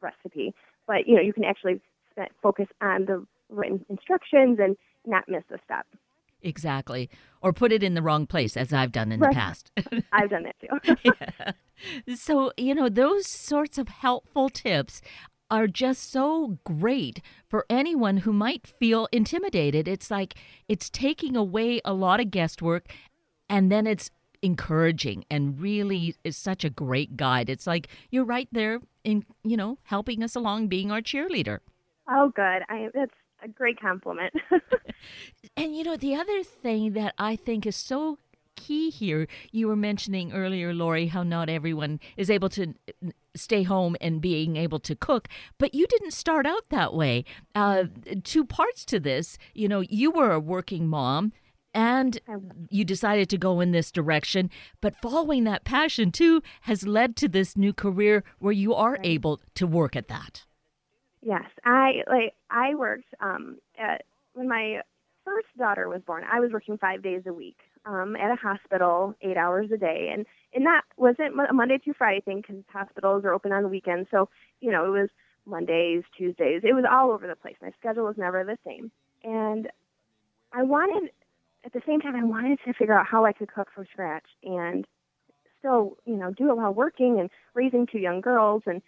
recipe, 0.00 0.54
but 0.86 1.06
you 1.06 1.14
know, 1.14 1.22
you 1.22 1.32
can 1.32 1.44
actually 1.44 1.80
focus 2.42 2.66
on 2.80 3.06
the 3.06 3.26
written 3.48 3.84
instructions 3.88 4.58
and 4.60 4.76
not 5.06 5.28
miss 5.28 5.44
a 5.50 5.58
step. 5.64 5.86
Exactly. 6.42 7.08
Or 7.40 7.52
put 7.52 7.72
it 7.72 7.82
in 7.82 7.94
the 7.94 8.02
wrong 8.02 8.26
place, 8.26 8.56
as 8.56 8.72
I've 8.72 8.92
done 8.92 9.12
in 9.12 9.20
right. 9.20 9.30
the 9.30 9.34
past. 9.34 9.70
I've 10.12 10.30
done 10.30 10.44
that 10.44 10.56
too. 10.60 10.96
yeah. 11.04 12.14
So, 12.14 12.52
you 12.56 12.74
know, 12.74 12.88
those 12.88 13.26
sorts 13.26 13.78
of 13.78 13.88
helpful 13.88 14.48
tips 14.48 15.00
are 15.50 15.66
just 15.66 16.10
so 16.10 16.58
great 16.64 17.20
for 17.46 17.66
anyone 17.68 18.18
who 18.18 18.32
might 18.32 18.66
feel 18.66 19.08
intimidated. 19.12 19.86
It's 19.86 20.10
like 20.10 20.34
it's 20.68 20.88
taking 20.88 21.36
away 21.36 21.80
a 21.84 21.92
lot 21.92 22.20
of 22.20 22.30
guesswork 22.30 22.86
and 23.48 23.70
then 23.70 23.86
it's 23.86 24.10
encouraging 24.40 25.24
and 25.30 25.60
really 25.60 26.16
is 26.24 26.36
such 26.36 26.64
a 26.64 26.70
great 26.70 27.16
guide. 27.16 27.50
It's 27.50 27.66
like 27.66 27.88
you're 28.10 28.24
right 28.24 28.48
there 28.50 28.80
in, 29.04 29.24
you 29.44 29.56
know, 29.56 29.78
helping 29.84 30.22
us 30.22 30.34
along 30.34 30.68
being 30.68 30.90
our 30.90 31.02
cheerleader. 31.02 31.58
Oh 32.08 32.32
good. 32.34 32.62
I 32.68 32.88
that's 32.94 33.12
a 33.42 33.48
great 33.48 33.80
compliment. 33.80 34.32
and 35.56 35.76
you 35.76 35.84
know, 35.84 35.96
the 35.96 36.14
other 36.14 36.42
thing 36.42 36.92
that 36.92 37.14
I 37.18 37.36
think 37.36 37.66
is 37.66 37.76
so 37.76 38.18
key 38.56 38.90
here. 38.90 39.26
You 39.50 39.68
were 39.68 39.76
mentioning 39.76 40.32
earlier, 40.32 40.72
Laurie, 40.72 41.06
how 41.06 41.22
not 41.22 41.48
everyone 41.48 42.00
is 42.16 42.30
able 42.30 42.48
to 42.50 42.74
stay 43.34 43.62
home 43.62 43.96
and 44.00 44.20
being 44.20 44.56
able 44.56 44.78
to 44.80 44.94
cook, 44.94 45.28
but 45.58 45.74
you 45.74 45.86
didn't 45.86 46.12
start 46.12 46.46
out 46.46 46.68
that 46.68 46.94
way. 46.94 47.24
Uh, 47.54 47.84
two 48.24 48.44
parts 48.44 48.84
to 48.86 49.00
this. 49.00 49.38
You 49.54 49.68
know, 49.68 49.80
you 49.80 50.10
were 50.10 50.32
a 50.32 50.40
working 50.40 50.86
mom 50.86 51.32
and 51.74 52.20
you 52.68 52.84
decided 52.84 53.30
to 53.30 53.38
go 53.38 53.60
in 53.60 53.70
this 53.70 53.90
direction 53.90 54.50
but 54.82 55.00
following 55.00 55.44
that 55.44 55.64
passion 55.64 56.12
too 56.12 56.42
has 56.62 56.86
led 56.86 57.16
to 57.16 57.28
this 57.28 57.56
new 57.56 57.72
career 57.72 58.22
where 58.40 58.52
you 58.52 58.74
are 58.74 58.98
able 59.02 59.40
to 59.54 59.66
work 59.66 59.96
at 59.96 60.08
that 60.08 60.44
yes 61.22 61.44
i 61.64 62.02
like 62.08 62.34
i 62.50 62.74
worked 62.74 63.14
um 63.20 63.58
at 63.78 64.04
when 64.34 64.48
my 64.48 64.80
first 65.24 65.46
daughter 65.58 65.88
was 65.88 66.02
born 66.06 66.24
i 66.30 66.40
was 66.40 66.50
working 66.52 66.76
five 66.78 67.02
days 67.02 67.22
a 67.26 67.32
week 67.32 67.58
um, 67.84 68.16
at 68.16 68.30
a 68.30 68.36
hospital 68.36 69.14
eight 69.22 69.36
hours 69.36 69.70
a 69.72 69.76
day, 69.76 70.10
and 70.12 70.26
and 70.54 70.66
that 70.66 70.82
wasn't 70.96 71.38
a 71.48 71.52
Monday 71.52 71.78
through 71.78 71.94
Friday 71.94 72.20
thing 72.20 72.42
because 72.42 72.62
hospitals 72.72 73.24
are 73.24 73.32
open 73.32 73.52
on 73.52 73.62
the 73.62 73.68
weekends. 73.68 74.08
So 74.10 74.28
you 74.60 74.70
know 74.70 74.84
it 74.86 74.98
was 75.00 75.08
Mondays, 75.46 76.04
Tuesdays. 76.16 76.62
It 76.64 76.74
was 76.74 76.84
all 76.90 77.10
over 77.10 77.26
the 77.26 77.36
place. 77.36 77.56
My 77.60 77.72
schedule 77.78 78.04
was 78.04 78.16
never 78.16 78.44
the 78.44 78.58
same, 78.64 78.90
and 79.24 79.68
I 80.52 80.62
wanted 80.62 81.10
at 81.64 81.72
the 81.72 81.82
same 81.86 82.00
time 82.00 82.16
I 82.16 82.24
wanted 82.24 82.58
to 82.64 82.72
figure 82.74 82.98
out 82.98 83.06
how 83.06 83.24
I 83.24 83.32
could 83.32 83.52
cook 83.52 83.68
from 83.74 83.86
scratch 83.92 84.26
and 84.44 84.86
still 85.58 85.96
you 86.04 86.16
know 86.16 86.32
do 86.32 86.50
it 86.50 86.56
while 86.56 86.74
working 86.74 87.18
and 87.18 87.30
raising 87.54 87.86
two 87.86 87.98
young 87.98 88.20
girls 88.20 88.62
and 88.66 88.82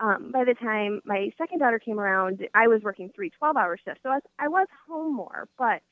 um, 0.00 0.30
by 0.32 0.44
the 0.44 0.54
time 0.54 1.00
my 1.04 1.30
second 1.36 1.58
daughter 1.58 1.78
came 1.78 2.00
around, 2.00 2.46
I 2.54 2.68
was 2.68 2.82
working 2.82 3.10
three 3.14 3.30
12 3.30 3.56
hour 3.56 3.76
shifts. 3.76 4.00
So 4.02 4.08
I 4.08 4.14
was, 4.14 4.22
I 4.38 4.48
was 4.48 4.66
home 4.88 5.14
more, 5.14 5.46
but 5.58 5.82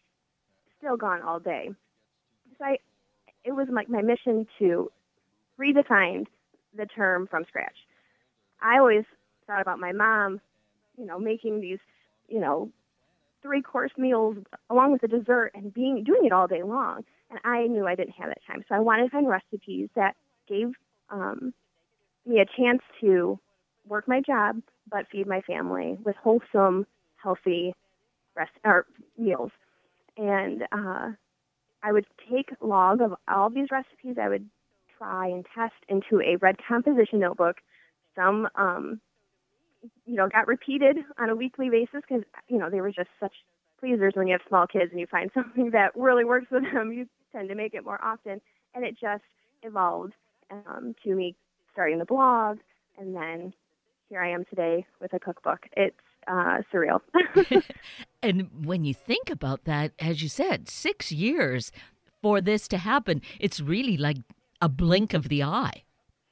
still 0.78 0.96
gone 0.96 1.22
all 1.22 1.38
day. 1.38 1.70
So 2.58 2.64
I, 2.64 2.78
it 3.44 3.52
was 3.52 3.68
like 3.70 3.88
my 3.88 4.00
mission 4.00 4.46
to 4.58 4.90
redefine 5.60 6.26
the 6.76 6.86
term 6.86 7.26
from 7.26 7.44
scratch. 7.46 7.76
I 8.62 8.78
always 8.78 9.04
thought 9.46 9.60
about 9.60 9.78
my 9.78 9.92
mom, 9.92 10.40
you 10.96 11.04
know, 11.04 11.18
making 11.18 11.60
these, 11.60 11.78
you 12.28 12.40
know, 12.40 12.70
three 13.42 13.62
course 13.62 13.92
meals 13.98 14.36
along 14.70 14.92
with 14.92 15.02
the 15.02 15.08
dessert 15.08 15.52
and 15.54 15.72
being 15.72 16.02
doing 16.02 16.24
it 16.24 16.32
all 16.32 16.46
day 16.46 16.62
long. 16.62 17.04
And 17.30 17.38
I 17.44 17.66
knew 17.66 17.86
I 17.86 17.94
didn't 17.94 18.14
have 18.14 18.28
that 18.28 18.40
time, 18.46 18.64
so 18.68 18.74
I 18.74 18.80
wanted 18.80 19.04
to 19.04 19.10
find 19.10 19.28
recipes 19.28 19.90
that 19.94 20.16
gave 20.48 20.72
um, 21.10 21.52
me 22.24 22.40
a 22.40 22.46
chance 22.46 22.80
to 23.02 23.38
work 23.88 24.08
my 24.08 24.20
job 24.20 24.60
but 24.90 25.06
feed 25.10 25.26
my 25.26 25.40
family 25.42 25.98
with 26.04 26.16
wholesome, 26.16 26.86
healthy 27.16 27.74
rest 28.36 28.52
or 28.64 28.86
meals. 29.16 29.50
And 30.16 30.62
uh, 30.72 31.10
I 31.82 31.92
would 31.92 32.06
take 32.30 32.50
log 32.60 33.00
of 33.00 33.14
all 33.28 33.50
these 33.50 33.68
recipes 33.70 34.16
I 34.20 34.28
would 34.28 34.48
try 34.96 35.28
and 35.28 35.44
test 35.54 35.74
into 35.88 36.20
a 36.20 36.36
red 36.36 36.56
composition 36.66 37.20
notebook. 37.20 37.56
Some, 38.16 38.48
um, 38.56 39.00
you 40.06 40.16
know, 40.16 40.28
got 40.28 40.48
repeated 40.48 40.96
on 41.18 41.30
a 41.30 41.36
weekly 41.36 41.70
basis 41.70 42.00
because, 42.08 42.24
you 42.48 42.58
know, 42.58 42.68
they 42.70 42.80
were 42.80 42.90
just 42.90 43.10
such 43.20 43.34
pleasers 43.78 44.14
when 44.16 44.26
you 44.26 44.32
have 44.32 44.40
small 44.48 44.66
kids 44.66 44.90
and 44.90 45.00
you 45.00 45.06
find 45.06 45.30
something 45.34 45.70
that 45.70 45.94
really 45.94 46.24
works 46.24 46.46
with 46.50 46.64
them. 46.72 46.92
You 46.92 47.06
tend 47.32 47.48
to 47.48 47.54
make 47.54 47.74
it 47.74 47.84
more 47.84 48.02
often. 48.02 48.40
And 48.74 48.84
it 48.84 48.96
just 49.00 49.22
evolved 49.62 50.14
um, 50.50 50.94
to 51.04 51.14
me 51.14 51.34
starting 51.72 51.98
the 51.98 52.04
blog, 52.04 52.58
and 52.98 53.14
then 53.14 53.52
here 54.08 54.22
I 54.22 54.30
am 54.30 54.44
today 54.46 54.86
with 55.00 55.12
a 55.12 55.18
cookbook. 55.18 55.66
It's 55.76 55.96
uh, 56.26 56.58
surreal. 56.72 57.00
and 58.22 58.48
when 58.64 58.84
you 58.84 58.94
think 58.94 59.30
about 59.30 59.64
that, 59.64 59.92
as 59.98 60.22
you 60.22 60.28
said, 60.28 60.68
six 60.68 61.12
years 61.12 61.70
for 62.22 62.40
this 62.40 62.68
to 62.68 62.78
happen, 62.78 63.20
it's 63.38 63.60
really 63.60 63.96
like 63.96 64.18
a 64.60 64.68
blink 64.68 65.14
of 65.14 65.28
the 65.28 65.42
eye. 65.42 65.84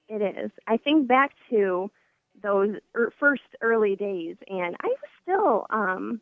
It 0.08 0.22
is. 0.22 0.50
I 0.66 0.76
think 0.76 1.06
back 1.06 1.32
to 1.50 1.90
those 2.42 2.76
er, 2.94 3.12
first 3.18 3.42
early 3.60 3.96
days, 3.96 4.36
and 4.48 4.76
I 4.80 4.86
was 4.86 4.98
still, 5.22 5.66
um, 5.70 6.20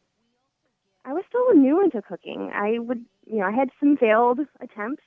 I 1.05 1.13
was 1.13 1.25
still 1.29 1.55
new 1.55 1.83
into 1.83 2.03
cooking. 2.03 2.51
I 2.55 2.79
would, 2.79 3.05
you 3.27 3.39
know, 3.39 3.47
I 3.47 3.53
had 3.53 3.69
some 3.79 3.97
failed 3.97 4.41
attempts, 4.61 5.03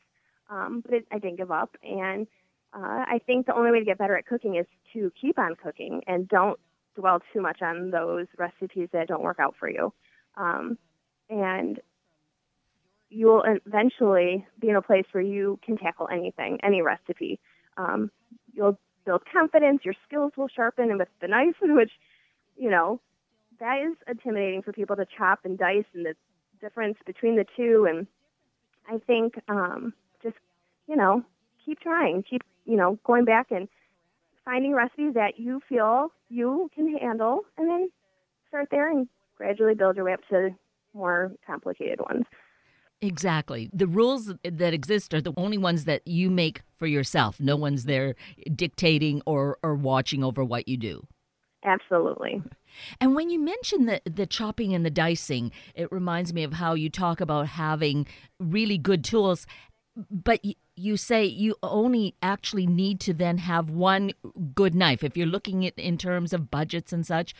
um, 0.50 0.82
but 0.86 0.94
it, 0.94 1.08
I 1.12 1.20
didn't 1.20 1.38
give 1.38 1.52
up. 1.52 1.76
And 1.84 2.28
uh, 2.74 3.06
I 3.08 3.20
think 3.26 3.46
the 3.46 3.56
only 3.56 3.72
way 3.72 3.80
to 3.80 3.86
get 3.86 3.98
better 3.98 4.18
at 4.18 4.26
cooking 4.26 4.56
is 4.56 4.66
to 4.94 5.12
keep 5.20 5.40
on 5.40 5.56
cooking 5.56 6.02
and 6.08 6.28
don't 6.28 6.60
dwell 6.96 7.22
too 7.34 7.42
much 7.42 7.62
on 7.62 7.92
those 7.92 8.28
recipes 8.38 8.90
that 8.92 9.08
don't 9.08 9.24
work 9.24 9.40
out 9.40 9.56
for 9.60 9.70
you. 9.70 9.94
Um, 10.36 10.78
and 11.30 11.80
you 13.10 13.28
will 13.28 13.44
eventually 13.66 14.46
be 14.60 14.70
in 14.70 14.76
a 14.76 14.82
place 14.82 15.06
where 15.12 15.24
you 15.24 15.60
can 15.66 15.78
tackle 15.78 16.10
anything, 16.12 16.60
any 16.64 16.82
recipe. 16.82 17.40
Um, 17.78 18.12
you'll 18.54 18.78
build 19.06 19.24
confidence, 19.32 19.82
your 19.84 19.94
skills 20.06 20.34
will 20.36 20.50
sharpen, 20.50 20.90
and 20.90 21.00
with 21.00 21.08
the 21.22 21.28
knife, 21.28 21.56
which, 21.62 21.92
you 22.58 22.70
know, 22.70 23.00
that 23.60 23.80
is 23.80 23.96
intimidating 24.08 24.62
for 24.62 24.74
people 24.74 24.96
to 24.96 25.06
chop 25.18 25.40
and 25.46 25.58
dice 25.58 25.86
and 25.94 26.06
the 26.06 26.16
difference 26.60 26.98
between 27.06 27.36
the 27.36 27.46
two. 27.56 27.88
And 27.90 28.08
I 28.88 29.00
think 29.06 29.36
um, 29.48 29.94
just, 30.22 30.36
you 30.88 30.96
know, 30.96 31.24
keep 31.66 31.80
trying, 31.80 32.24
keep, 32.24 32.44
you 32.68 32.78
know, 32.78 33.00
going 33.06 33.26
back 33.26 33.48
and 33.50 33.68
finding 34.46 34.74
recipes 34.74 35.14
that 35.16 35.38
you 35.40 35.62
feel 35.68 36.12
you 36.30 36.70
can 36.76 36.96
handle, 36.98 37.42
and 37.58 37.70
then 37.70 37.90
start 38.50 38.68
there 38.70 38.92
and 38.92 39.08
gradually 39.38 39.74
build 39.74 39.96
your 39.96 40.06
way 40.06 40.14
up 40.14 40.20
to 40.30 40.50
more 40.94 41.32
complicated 41.46 42.00
ones. 42.00 42.26
Exactly. 43.02 43.70
The 43.72 43.88
rules 43.88 44.34
that 44.44 44.74
exist 44.74 45.14
are 45.14 45.22
the 45.22 45.34
only 45.38 45.58
ones 45.58 45.86
that 45.86 46.08
you 46.08 46.32
make 46.32 46.64
for 46.78 46.88
yourself. 46.88 47.40
No 47.40 47.56
one's 47.56 47.86
there 47.86 48.16
dictating 48.56 49.22
or, 49.26 49.60
or 49.62 49.76
watching 49.76 50.24
over 50.24 50.44
what 50.44 50.68
you 50.68 50.78
do. 50.78 51.08
Absolutely. 51.64 52.42
And 53.02 53.16
when 53.16 53.32
you 53.32 53.40
mention 53.40 53.88
the 53.88 54.02
the 54.06 54.28
chopping 54.28 54.76
and 54.76 54.86
the 54.86 54.92
dicing, 54.92 55.52
it 55.74 55.92
reminds 55.92 56.32
me 56.32 56.44
of 56.44 56.54
how 56.54 56.76
you 56.76 56.92
talk 56.92 57.20
about 57.22 57.48
having 57.48 58.06
really 58.40 58.78
good 58.78 59.04
tools, 59.04 59.48
but 60.12 60.42
you 60.78 60.96
say 60.96 61.26
you 61.26 61.56
only 61.64 62.16
actually 62.22 62.68
need 62.68 63.00
to 63.02 63.14
then 63.14 63.40
have 63.40 63.70
one 63.70 64.12
good 64.54 64.76
knife. 64.76 65.04
If 65.04 65.18
you're 65.18 65.28
looking 65.28 65.66
at 65.66 65.78
in 65.78 65.98
terms 65.98 66.34
of 66.34 66.52
budgets 66.52 66.94
and 66.94 67.06
such, 67.06 67.34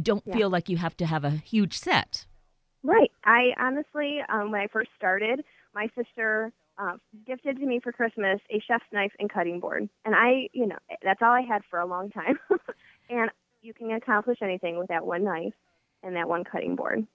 don't 0.00 0.22
yeah. 0.26 0.36
feel 0.36 0.50
like 0.50 0.68
you 0.68 0.76
have 0.76 0.96
to 0.98 1.06
have 1.06 1.24
a 1.24 1.30
huge 1.30 1.78
set. 1.78 2.26
Right. 2.82 3.10
I 3.24 3.54
honestly, 3.58 4.20
um, 4.28 4.50
when 4.50 4.60
I 4.60 4.66
first 4.66 4.90
started, 4.96 5.42
my 5.74 5.88
sister 5.96 6.52
uh, 6.78 6.96
gifted 7.26 7.58
to 7.58 7.66
me 7.66 7.80
for 7.82 7.92
Christmas 7.92 8.40
a 8.50 8.60
chef's 8.66 8.84
knife 8.92 9.12
and 9.18 9.32
cutting 9.32 9.60
board, 9.60 9.88
and 10.04 10.14
I, 10.14 10.48
you 10.52 10.66
know, 10.66 10.78
that's 11.02 11.22
all 11.22 11.32
I 11.32 11.42
had 11.42 11.62
for 11.70 11.78
a 11.78 11.86
long 11.86 12.10
time. 12.10 12.38
and 13.10 13.30
you 13.62 13.72
can 13.72 13.92
accomplish 13.92 14.38
anything 14.42 14.78
with 14.78 14.88
that 14.88 15.06
one 15.06 15.24
knife 15.24 15.54
and 16.02 16.16
that 16.16 16.28
one 16.28 16.44
cutting 16.44 16.76
board. 16.76 17.06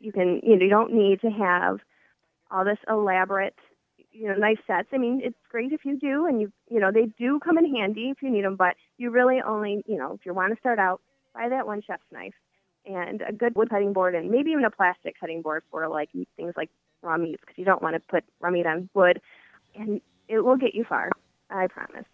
You 0.00 0.12
can, 0.12 0.40
you 0.42 0.56
know, 0.56 0.64
you 0.64 0.70
don't 0.70 0.92
need 0.92 1.20
to 1.20 1.30
have 1.30 1.78
all 2.50 2.64
this 2.64 2.78
elaborate 2.88 3.54
you 4.12 4.28
know 4.28 4.34
nice 4.34 4.58
sets. 4.66 4.88
I 4.92 4.98
mean, 4.98 5.20
it's 5.22 5.36
great 5.50 5.72
if 5.72 5.84
you 5.84 5.98
do, 5.98 6.26
and 6.26 6.40
you 6.40 6.52
you 6.70 6.80
know 6.80 6.92
they 6.92 7.06
do 7.18 7.40
come 7.40 7.58
in 7.58 7.74
handy 7.74 8.10
if 8.10 8.22
you 8.22 8.30
need 8.30 8.44
them. 8.44 8.56
But 8.56 8.76
you 8.98 9.10
really 9.10 9.40
only 9.44 9.82
you 9.86 9.96
know 9.96 10.12
if 10.12 10.26
you 10.26 10.34
want 10.34 10.52
to 10.54 10.60
start 10.60 10.78
out, 10.78 11.00
buy 11.34 11.48
that 11.48 11.66
one 11.66 11.82
chef's 11.82 12.02
knife 12.10 12.34
and 12.84 13.22
a 13.26 13.32
good 13.32 13.54
wood 13.54 13.70
cutting 13.70 13.92
board, 13.92 14.14
and 14.14 14.30
maybe 14.30 14.50
even 14.50 14.64
a 14.64 14.70
plastic 14.70 15.18
cutting 15.18 15.42
board 15.42 15.62
for 15.70 15.88
like 15.88 16.10
things 16.36 16.54
like 16.56 16.70
raw 17.02 17.16
meats 17.16 17.40
because 17.40 17.58
you 17.58 17.64
don't 17.64 17.82
want 17.82 17.94
to 17.94 18.00
put 18.00 18.24
raw 18.40 18.50
meat 18.50 18.66
on 18.66 18.88
wood, 18.94 19.20
and 19.74 20.00
it 20.28 20.40
will 20.40 20.56
get 20.56 20.74
you 20.74 20.84
far. 20.84 21.10
I 21.50 21.66
promise. 21.66 22.06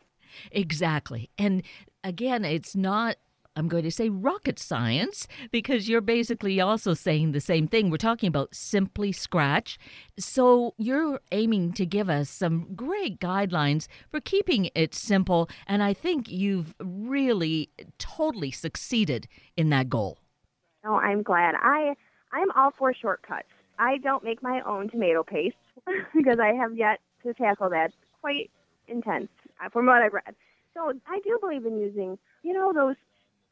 Exactly. 0.50 1.30
And 1.38 1.62
again, 2.04 2.44
it's 2.44 2.76
not 2.76 3.16
I'm 3.58 3.66
going 3.66 3.82
to 3.82 3.90
say 3.90 4.08
rocket 4.08 4.56
science 4.60 5.26
because 5.50 5.88
you're 5.88 6.00
basically 6.00 6.60
also 6.60 6.94
saying 6.94 7.32
the 7.32 7.40
same 7.40 7.66
thing. 7.66 7.90
We're 7.90 7.96
talking 7.96 8.28
about 8.28 8.54
Simply 8.54 9.10
Scratch. 9.10 9.80
So 10.16 10.74
you're 10.78 11.18
aiming 11.32 11.72
to 11.72 11.84
give 11.84 12.08
us 12.08 12.30
some 12.30 12.72
great 12.76 13.18
guidelines 13.18 13.88
for 14.12 14.20
keeping 14.20 14.70
it 14.76 14.94
simple. 14.94 15.50
And 15.66 15.82
I 15.82 15.92
think 15.92 16.30
you've 16.30 16.72
really 16.78 17.70
totally 17.98 18.52
succeeded 18.52 19.26
in 19.56 19.70
that 19.70 19.88
goal. 19.88 20.18
Oh, 20.86 20.94
I'm 20.94 21.24
glad. 21.24 21.56
I 21.60 21.94
I'm 22.32 22.52
all 22.52 22.70
for 22.78 22.94
shortcuts. 22.94 23.48
I 23.80 23.98
don't 23.98 24.22
make 24.22 24.40
my 24.40 24.60
own 24.64 24.88
tomato 24.88 25.24
paste 25.24 25.56
because 26.14 26.38
I 26.40 26.54
have 26.54 26.76
yet 26.76 27.00
to 27.24 27.34
tackle 27.34 27.70
that. 27.70 27.92
quite 28.20 28.52
intense 28.86 29.30
uh, 29.60 29.68
from 29.70 29.86
what 29.86 30.00
I've 30.00 30.12
read. 30.12 30.36
So 30.74 30.92
I 31.08 31.18
do 31.24 31.38
believe 31.40 31.66
in 31.66 31.76
using, 31.76 32.18
you 32.44 32.52
know, 32.52 32.72
those 32.72 32.94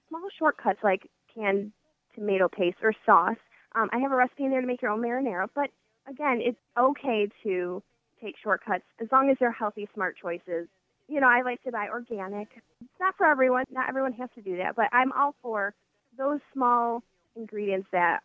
small 0.09 0.29
shortcuts 0.39 0.81
like 0.83 1.09
canned 1.35 1.73
tomato 2.15 2.49
paste 2.49 2.79
or 2.83 2.93
sauce. 3.05 3.37
Um, 3.75 3.89
I 3.93 3.99
have 3.99 4.13
a 4.13 4.17
recipe 4.17 4.45
in 4.45 4.51
there 4.51 4.61
to 4.61 4.67
make 4.67 4.83
your 4.83 4.91
own 4.91 5.01
marinara, 5.01 5.49
but 5.55 5.71
again, 6.09 6.41
it's 6.41 6.59
okay 6.79 7.29
to 7.43 7.83
take 8.23 8.35
shortcuts 8.43 8.85
as 9.01 9.09
long 9.13 9.31
as 9.31 9.37
they're 9.39 9.53
healthy, 9.53 9.89
smart 9.95 10.17
choices. 10.21 10.69
You 11.09 11.21
know, 11.21 11.29
I 11.29 11.43
like 11.43 11.63
to 11.65 11.71
buy 11.71 11.89
organic. 11.89 12.49
It's 12.81 13.01
not 13.01 13.15
for 13.17 13.27
everyone. 13.27 13.65
Not 13.71 13.89
everyone 13.89 14.13
has 14.15 14.31
to 14.35 14.43
do 14.43 14.57
that, 14.57 14.75
but 14.77 14.87
I'm 14.93 15.13
all 15.13 15.35
for 15.43 15.75
those 16.17 16.41
small 16.53 17.03
ingredients 17.37 17.89
that 17.93 18.21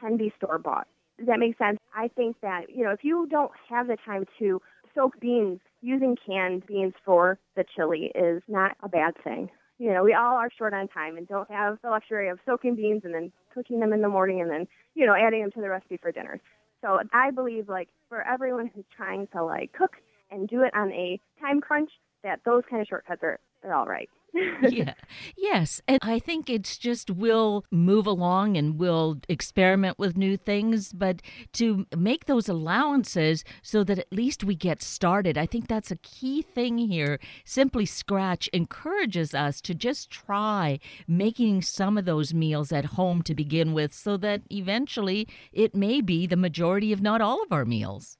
can 0.00 0.16
be 0.16 0.32
store 0.36 0.58
bought. 0.58 0.88
Does 1.18 1.28
that 1.28 1.38
make 1.38 1.56
sense? 1.58 1.78
I 1.94 2.08
think 2.08 2.36
that, 2.42 2.66
you 2.74 2.84
know, 2.84 2.90
if 2.90 3.02
you 3.02 3.26
don't 3.30 3.52
have 3.68 3.86
the 3.86 3.96
time 4.04 4.24
to 4.38 4.60
soak 4.94 5.18
beans, 5.20 5.60
using 5.80 6.16
canned 6.26 6.66
beans 6.66 6.94
for 7.04 7.38
the 7.56 7.64
chili 7.76 8.10
is 8.14 8.42
not 8.48 8.76
a 8.82 8.88
bad 8.88 9.14
thing 9.22 9.48
you 9.78 9.92
know, 9.92 10.02
we 10.02 10.14
all 10.14 10.36
are 10.36 10.50
short 10.56 10.74
on 10.74 10.88
time 10.88 11.16
and 11.16 11.26
don't 11.26 11.50
have 11.50 11.78
the 11.82 11.90
luxury 11.90 12.28
of 12.28 12.38
soaking 12.44 12.74
beans 12.74 13.02
and 13.04 13.14
then 13.14 13.32
cooking 13.54 13.80
them 13.80 13.92
in 13.92 14.02
the 14.02 14.08
morning 14.08 14.40
and 14.40 14.50
then, 14.50 14.66
you 14.94 15.06
know, 15.06 15.14
adding 15.14 15.40
them 15.42 15.52
to 15.52 15.60
the 15.60 15.68
recipe 15.68 15.96
for 15.96 16.12
dinner. 16.12 16.40
So 16.82 17.00
I 17.12 17.30
believe 17.30 17.68
like 17.68 17.88
for 18.08 18.22
everyone 18.26 18.70
who's 18.74 18.84
trying 18.96 19.28
to 19.28 19.44
like 19.44 19.72
cook 19.72 19.92
and 20.30 20.48
do 20.48 20.62
it 20.62 20.74
on 20.74 20.92
a 20.92 21.20
time 21.40 21.60
crunch, 21.60 21.90
that 22.22 22.40
those 22.44 22.62
kind 22.68 22.82
of 22.82 22.88
shortcuts 22.88 23.22
are 23.22 23.38
they're 23.62 23.74
all 23.74 23.86
right. 23.86 24.08
yeah. 24.68 24.94
Yes. 25.36 25.80
And 25.88 25.98
I 26.02 26.18
think 26.18 26.50
it's 26.50 26.76
just 26.76 27.10
we'll 27.10 27.64
move 27.70 28.06
along 28.06 28.56
and 28.56 28.78
we'll 28.78 29.18
experiment 29.28 29.98
with 29.98 30.16
new 30.16 30.36
things, 30.36 30.92
but 30.92 31.22
to 31.54 31.86
make 31.96 32.26
those 32.26 32.48
allowances 32.48 33.44
so 33.62 33.84
that 33.84 33.98
at 33.98 34.12
least 34.12 34.44
we 34.44 34.54
get 34.54 34.82
started, 34.82 35.38
I 35.38 35.46
think 35.46 35.66
that's 35.66 35.90
a 35.90 35.96
key 35.96 36.42
thing 36.42 36.78
here. 36.78 37.18
Simply 37.44 37.86
Scratch 37.86 38.48
encourages 38.52 39.34
us 39.34 39.60
to 39.62 39.74
just 39.74 40.10
try 40.10 40.78
making 41.06 41.62
some 41.62 41.96
of 41.98 42.04
those 42.04 42.34
meals 42.34 42.72
at 42.72 42.84
home 42.84 43.22
to 43.22 43.34
begin 43.34 43.72
with 43.72 43.92
so 43.94 44.16
that 44.18 44.42
eventually 44.50 45.26
it 45.52 45.74
may 45.74 46.00
be 46.00 46.26
the 46.26 46.36
majority, 46.36 46.92
if 46.92 47.00
not 47.00 47.20
all 47.20 47.42
of 47.42 47.52
our 47.52 47.64
meals. 47.64 48.16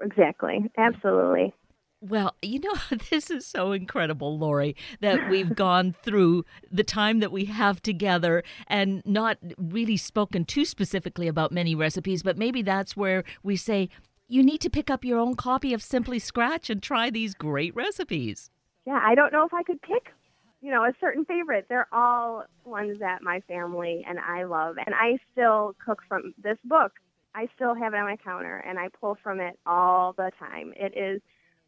Exactly. 0.00 0.64
Absolutely. 0.76 1.54
Well, 2.00 2.36
you 2.42 2.60
know, 2.60 2.74
this 3.10 3.30
is 3.30 3.46
so 3.46 3.72
incredible, 3.72 4.38
Laurie, 4.38 4.76
that 5.00 5.28
we've 5.28 5.54
gone 5.54 5.94
through 6.02 6.44
the 6.70 6.84
time 6.84 7.20
that 7.20 7.32
we 7.32 7.46
have 7.46 7.82
together 7.82 8.42
and 8.66 9.02
not 9.04 9.38
really 9.56 9.96
spoken 9.96 10.44
too 10.44 10.64
specifically 10.64 11.26
about 11.26 11.50
many 11.52 11.74
recipes, 11.74 12.22
but 12.22 12.38
maybe 12.38 12.62
that's 12.62 12.96
where 12.96 13.24
we 13.42 13.56
say 13.56 13.88
you 14.28 14.42
need 14.42 14.60
to 14.60 14.70
pick 14.70 14.90
up 14.90 15.04
your 15.04 15.18
own 15.18 15.34
copy 15.34 15.72
of 15.72 15.82
Simply 15.82 16.18
Scratch 16.18 16.70
and 16.70 16.82
try 16.82 17.10
these 17.10 17.34
great 17.34 17.74
recipes. 17.74 18.50
Yeah, 18.86 19.00
I 19.02 19.14
don't 19.14 19.32
know 19.32 19.44
if 19.44 19.54
I 19.54 19.62
could 19.62 19.80
pick, 19.82 20.12
you 20.60 20.70
know, 20.70 20.84
a 20.84 20.92
certain 21.00 21.24
favorite. 21.24 21.66
They're 21.68 21.88
all 21.92 22.44
ones 22.64 22.98
that 23.00 23.22
my 23.22 23.40
family 23.48 24.04
and 24.08 24.18
I 24.20 24.44
love, 24.44 24.76
and 24.84 24.94
I 24.94 25.18
still 25.32 25.74
cook 25.84 26.02
from 26.06 26.34
this 26.42 26.58
book. 26.64 26.92
I 27.34 27.48
still 27.54 27.74
have 27.74 27.94
it 27.94 27.98
on 27.98 28.06
my 28.06 28.16
counter 28.16 28.58
and 28.58 28.78
I 28.78 28.88
pull 29.00 29.16
from 29.22 29.40
it 29.40 29.58
all 29.66 30.12
the 30.12 30.30
time. 30.38 30.72
It 30.76 30.96
is 30.96 31.20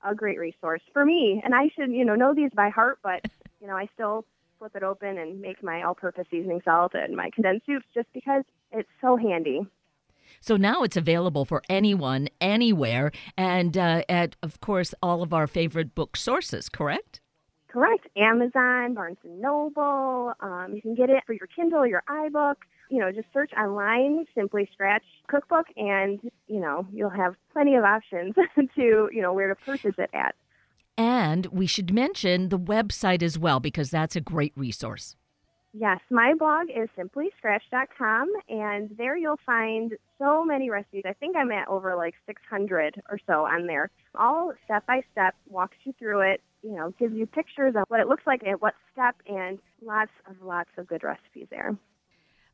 a 0.05 0.15
great 0.15 0.39
resource 0.39 0.83
for 0.93 1.05
me. 1.05 1.41
And 1.45 1.55
I 1.55 1.71
should, 1.75 1.91
you 1.91 2.05
know, 2.05 2.15
know 2.15 2.35
these 2.35 2.51
by 2.55 2.71
heart, 2.71 2.99
but, 3.03 3.25
you 3.61 3.67
know, 3.67 3.77
I 3.77 3.89
still 3.95 4.25
flip 4.59 4.77
it 4.77 4.83
open 4.83 5.19
and 5.19 5.41
make 5.41 5.63
my 5.63 5.83
all 5.83 5.95
purpose 5.95 6.27
seasoning 6.31 6.61
salt 6.65 6.93
and 6.95 7.17
my 7.17 7.31
condensed 7.35 7.67
soups 7.67 7.87
just 7.95 8.09
because 8.13 8.45
it's 8.73 8.89
so 9.01 9.17
handy. 9.17 9.61
So 10.41 10.57
now 10.57 10.83
it's 10.83 10.97
available 10.97 11.45
for 11.45 11.63
anyone, 11.69 12.29
anywhere, 12.41 13.11
and 13.37 13.77
uh, 13.77 14.03
at, 14.09 14.37
of 14.43 14.61
course, 14.61 14.95
all 15.03 15.23
of 15.23 15.35
our 15.35 15.47
favorite 15.47 15.95
book 15.95 16.17
sources, 16.17 16.69
correct? 16.69 17.21
Correct. 17.69 18.07
Amazon, 18.17 18.95
Barnes 18.95 19.19
and 19.25 19.41
Noble. 19.41 20.33
Um, 20.41 20.73
you 20.75 20.83
can 20.83 20.95
get 20.95 21.11
it 21.11 21.23
for 21.27 21.33
your 21.33 21.47
Kindle, 21.55 21.87
your 21.87 22.03
iBook 22.09 22.57
you 22.91 22.99
know, 22.99 23.11
just 23.13 23.29
search 23.33 23.53
online, 23.55 24.27
simply 24.35 24.69
scratch 24.73 25.05
cookbook, 25.29 25.67
and, 25.77 26.21
you 26.49 26.61
know, 26.61 26.87
you'll 26.93 27.09
have 27.09 27.35
plenty 27.53 27.77
of 27.77 27.85
options 27.85 28.35
to, 28.57 29.09
you 29.13 29.23
know, 29.23 29.33
where 29.33 29.49
to 29.49 29.55
purchase 29.55 29.95
it 29.97 30.11
at. 30.13 30.35
And 30.99 31.47
we 31.47 31.67
should 31.67 31.95
mention 31.95 32.51
the 32.51 32.59
website 32.59 33.23
as 33.23 33.39
well 33.39 33.61
because 33.61 33.91
that's 33.91 34.17
a 34.17 34.21
great 34.21 34.53
resource. 34.57 35.17
Yes, 35.73 36.01
my 36.11 36.35
blog 36.35 36.67
is 36.69 36.89
simplyscratch.com, 36.99 38.29
and 38.49 38.91
there 38.99 39.17
you'll 39.17 39.39
find 39.47 39.97
so 40.19 40.45
many 40.45 40.69
recipes. 40.69 41.05
I 41.07 41.13
think 41.13 41.37
I'm 41.37 41.53
at 41.53 41.69
over 41.69 41.95
like 41.95 42.15
600 42.27 43.01
or 43.09 43.21
so 43.25 43.47
on 43.47 43.69
there. 43.69 43.89
All 44.17 44.53
step 44.65 44.85
by 44.87 45.03
step, 45.13 45.37
walks 45.49 45.77
you 45.85 45.95
through 45.97 46.33
it, 46.33 46.43
you 46.63 46.73
know, 46.73 46.93
gives 46.99 47.15
you 47.15 47.25
pictures 47.25 47.75
of 47.77 47.85
what 47.87 48.01
it 48.01 48.09
looks 48.09 48.25
like 48.27 48.45
at 48.45 48.61
what 48.61 48.75
step, 48.93 49.15
and 49.29 49.61
lots 49.81 50.11
of 50.29 50.43
lots 50.43 50.71
of 50.77 50.89
good 50.89 51.05
recipes 51.05 51.47
there. 51.51 51.77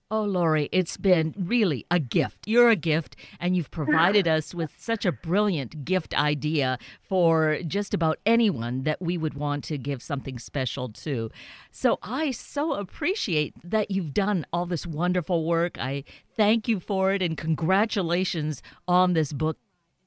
Oh, 0.08 0.22
Laurie, 0.22 0.68
it's 0.70 0.96
been 0.96 1.34
really 1.36 1.84
a 1.90 1.98
gift. 1.98 2.46
You're 2.46 2.70
a 2.70 2.76
gift, 2.76 3.16
and 3.40 3.56
you've 3.56 3.72
provided 3.72 4.28
us 4.36 4.54
with 4.54 4.70
such 4.78 5.04
a 5.04 5.10
brilliant 5.10 5.84
gift 5.84 6.14
idea 6.14 6.78
for 7.02 7.58
just 7.66 7.92
about 7.92 8.20
anyone 8.24 8.84
that 8.84 9.02
we 9.02 9.18
would 9.18 9.34
want 9.34 9.64
to 9.64 9.76
give 9.76 10.00
something 10.00 10.38
special 10.38 10.90
to. 10.90 11.28
So 11.72 11.98
I 12.04 12.30
so 12.30 12.74
appreciate 12.74 13.54
that 13.64 13.90
you've 13.90 14.14
done 14.14 14.46
all 14.52 14.64
this 14.64 14.86
wonderful 14.86 15.44
work. 15.44 15.76
I 15.76 16.04
thank 16.36 16.68
you 16.68 16.78
for 16.78 17.12
it, 17.12 17.20
and 17.20 17.36
congratulations 17.36 18.62
on 18.86 19.14
this 19.14 19.32
book. 19.32 19.58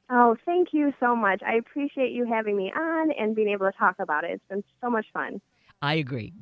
Oh, 0.09 0.37
thank 0.45 0.69
you 0.71 0.93
so 1.01 1.13
much. 1.13 1.41
I 1.45 1.55
appreciate 1.55 2.13
you 2.13 2.25
having 2.25 2.55
me 2.55 2.71
on 2.73 3.11
and 3.19 3.35
being 3.35 3.49
able 3.49 3.69
to 3.69 3.77
talk 3.77 3.97
about 3.99 4.23
it. 4.23 4.31
It's 4.31 4.43
been 4.49 4.63
so 4.79 4.89
much 4.89 5.07
fun. 5.11 5.41
I 5.81 5.95
agree. 5.95 6.33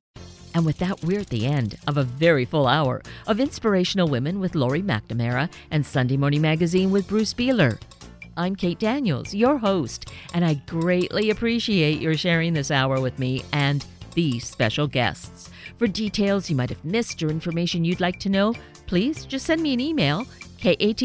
And 0.57 0.65
with 0.65 0.79
that, 0.79 1.03
we're 1.03 1.19
at 1.19 1.27
the 1.27 1.45
end 1.45 1.77
of 1.85 1.97
a 1.97 2.03
very 2.03 2.43
full 2.43 2.65
hour 2.65 3.03
of 3.27 3.39
Inspirational 3.39 4.07
Women 4.07 4.39
with 4.39 4.55
Laurie 4.55 4.81
McNamara 4.81 5.51
and 5.69 5.85
Sunday 5.85 6.17
Morning 6.17 6.41
Magazine 6.41 6.89
with 6.89 7.07
Bruce 7.07 7.31
Beeler. 7.31 7.79
I'm 8.37 8.55
Kate 8.55 8.79
Daniels, 8.79 9.35
your 9.35 9.59
host, 9.59 10.11
and 10.33 10.43
I 10.43 10.55
greatly 10.65 11.29
appreciate 11.29 12.01
your 12.01 12.15
sharing 12.15 12.55
this 12.55 12.71
hour 12.71 12.99
with 12.99 13.19
me 13.19 13.43
and 13.53 13.85
these 14.15 14.47
special 14.47 14.87
guests. 14.87 15.51
For 15.77 15.85
details 15.85 16.49
you 16.49 16.55
might 16.55 16.71
have 16.71 16.83
missed 16.83 17.21
or 17.21 17.29
information 17.29 17.85
you'd 17.85 18.01
like 18.01 18.19
to 18.21 18.29
know, 18.29 18.55
please 18.87 19.25
just 19.25 19.45
send 19.45 19.61
me 19.61 19.73
an 19.73 19.79
email, 19.79 20.25
kated 20.57 21.03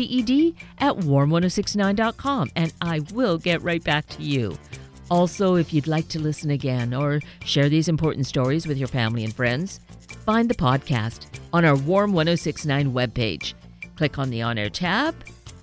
at 0.78 0.96
warm1069.com, 0.96 2.52
and 2.56 2.72
I 2.80 3.00
will 3.12 3.36
get 3.36 3.60
right 3.60 3.84
back 3.84 4.06
to 4.06 4.22
you. 4.22 4.56
Also, 5.12 5.56
if 5.56 5.74
you'd 5.74 5.86
like 5.86 6.08
to 6.08 6.18
listen 6.18 6.52
again 6.52 6.94
or 6.94 7.20
share 7.44 7.68
these 7.68 7.86
important 7.86 8.26
stories 8.26 8.66
with 8.66 8.78
your 8.78 8.88
family 8.88 9.24
and 9.24 9.36
friends, 9.36 9.78
find 10.24 10.48
the 10.48 10.54
podcast 10.54 11.26
on 11.52 11.66
our 11.66 11.76
Warm 11.76 12.14
1069 12.14 12.94
webpage. 12.94 13.52
Click 13.96 14.18
on 14.18 14.30
the 14.30 14.40
On 14.40 14.56
Air 14.56 14.70
tab 14.70 15.14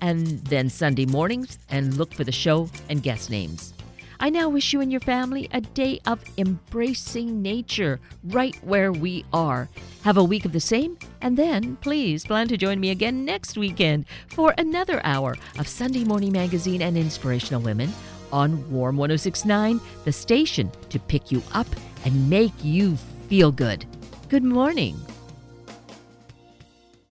and 0.02 0.24
then 0.44 0.70
Sunday 0.70 1.04
mornings 1.04 1.58
and 1.68 1.96
look 1.96 2.14
for 2.14 2.22
the 2.22 2.30
show 2.30 2.70
and 2.88 3.02
guest 3.02 3.28
names. 3.28 3.74
I 4.20 4.30
now 4.30 4.48
wish 4.48 4.72
you 4.72 4.82
and 4.82 4.92
your 4.92 5.00
family 5.00 5.48
a 5.52 5.60
day 5.60 5.98
of 6.06 6.22
embracing 6.38 7.42
nature 7.42 7.98
right 8.22 8.54
where 8.62 8.92
we 8.92 9.24
are. 9.32 9.68
Have 10.04 10.16
a 10.16 10.22
week 10.22 10.44
of 10.44 10.52
the 10.52 10.60
same, 10.60 10.96
and 11.22 11.36
then 11.36 11.74
please 11.80 12.24
plan 12.24 12.46
to 12.48 12.56
join 12.56 12.78
me 12.78 12.90
again 12.90 13.24
next 13.24 13.58
weekend 13.58 14.04
for 14.28 14.54
another 14.58 15.00
hour 15.02 15.36
of 15.58 15.66
Sunday 15.66 16.04
Morning 16.04 16.30
Magazine 16.30 16.82
and 16.82 16.96
Inspirational 16.96 17.62
Women 17.62 17.92
on 18.32 18.70
Warm 18.70 18.96
1069, 18.96 19.80
the 20.04 20.12
station 20.12 20.70
to 20.88 20.98
pick 20.98 21.30
you 21.30 21.42
up 21.52 21.66
and 22.04 22.30
make 22.30 22.52
you 22.62 22.96
feel 23.28 23.52
good. 23.52 23.84
Good 24.28 24.44
morning. 24.44 24.98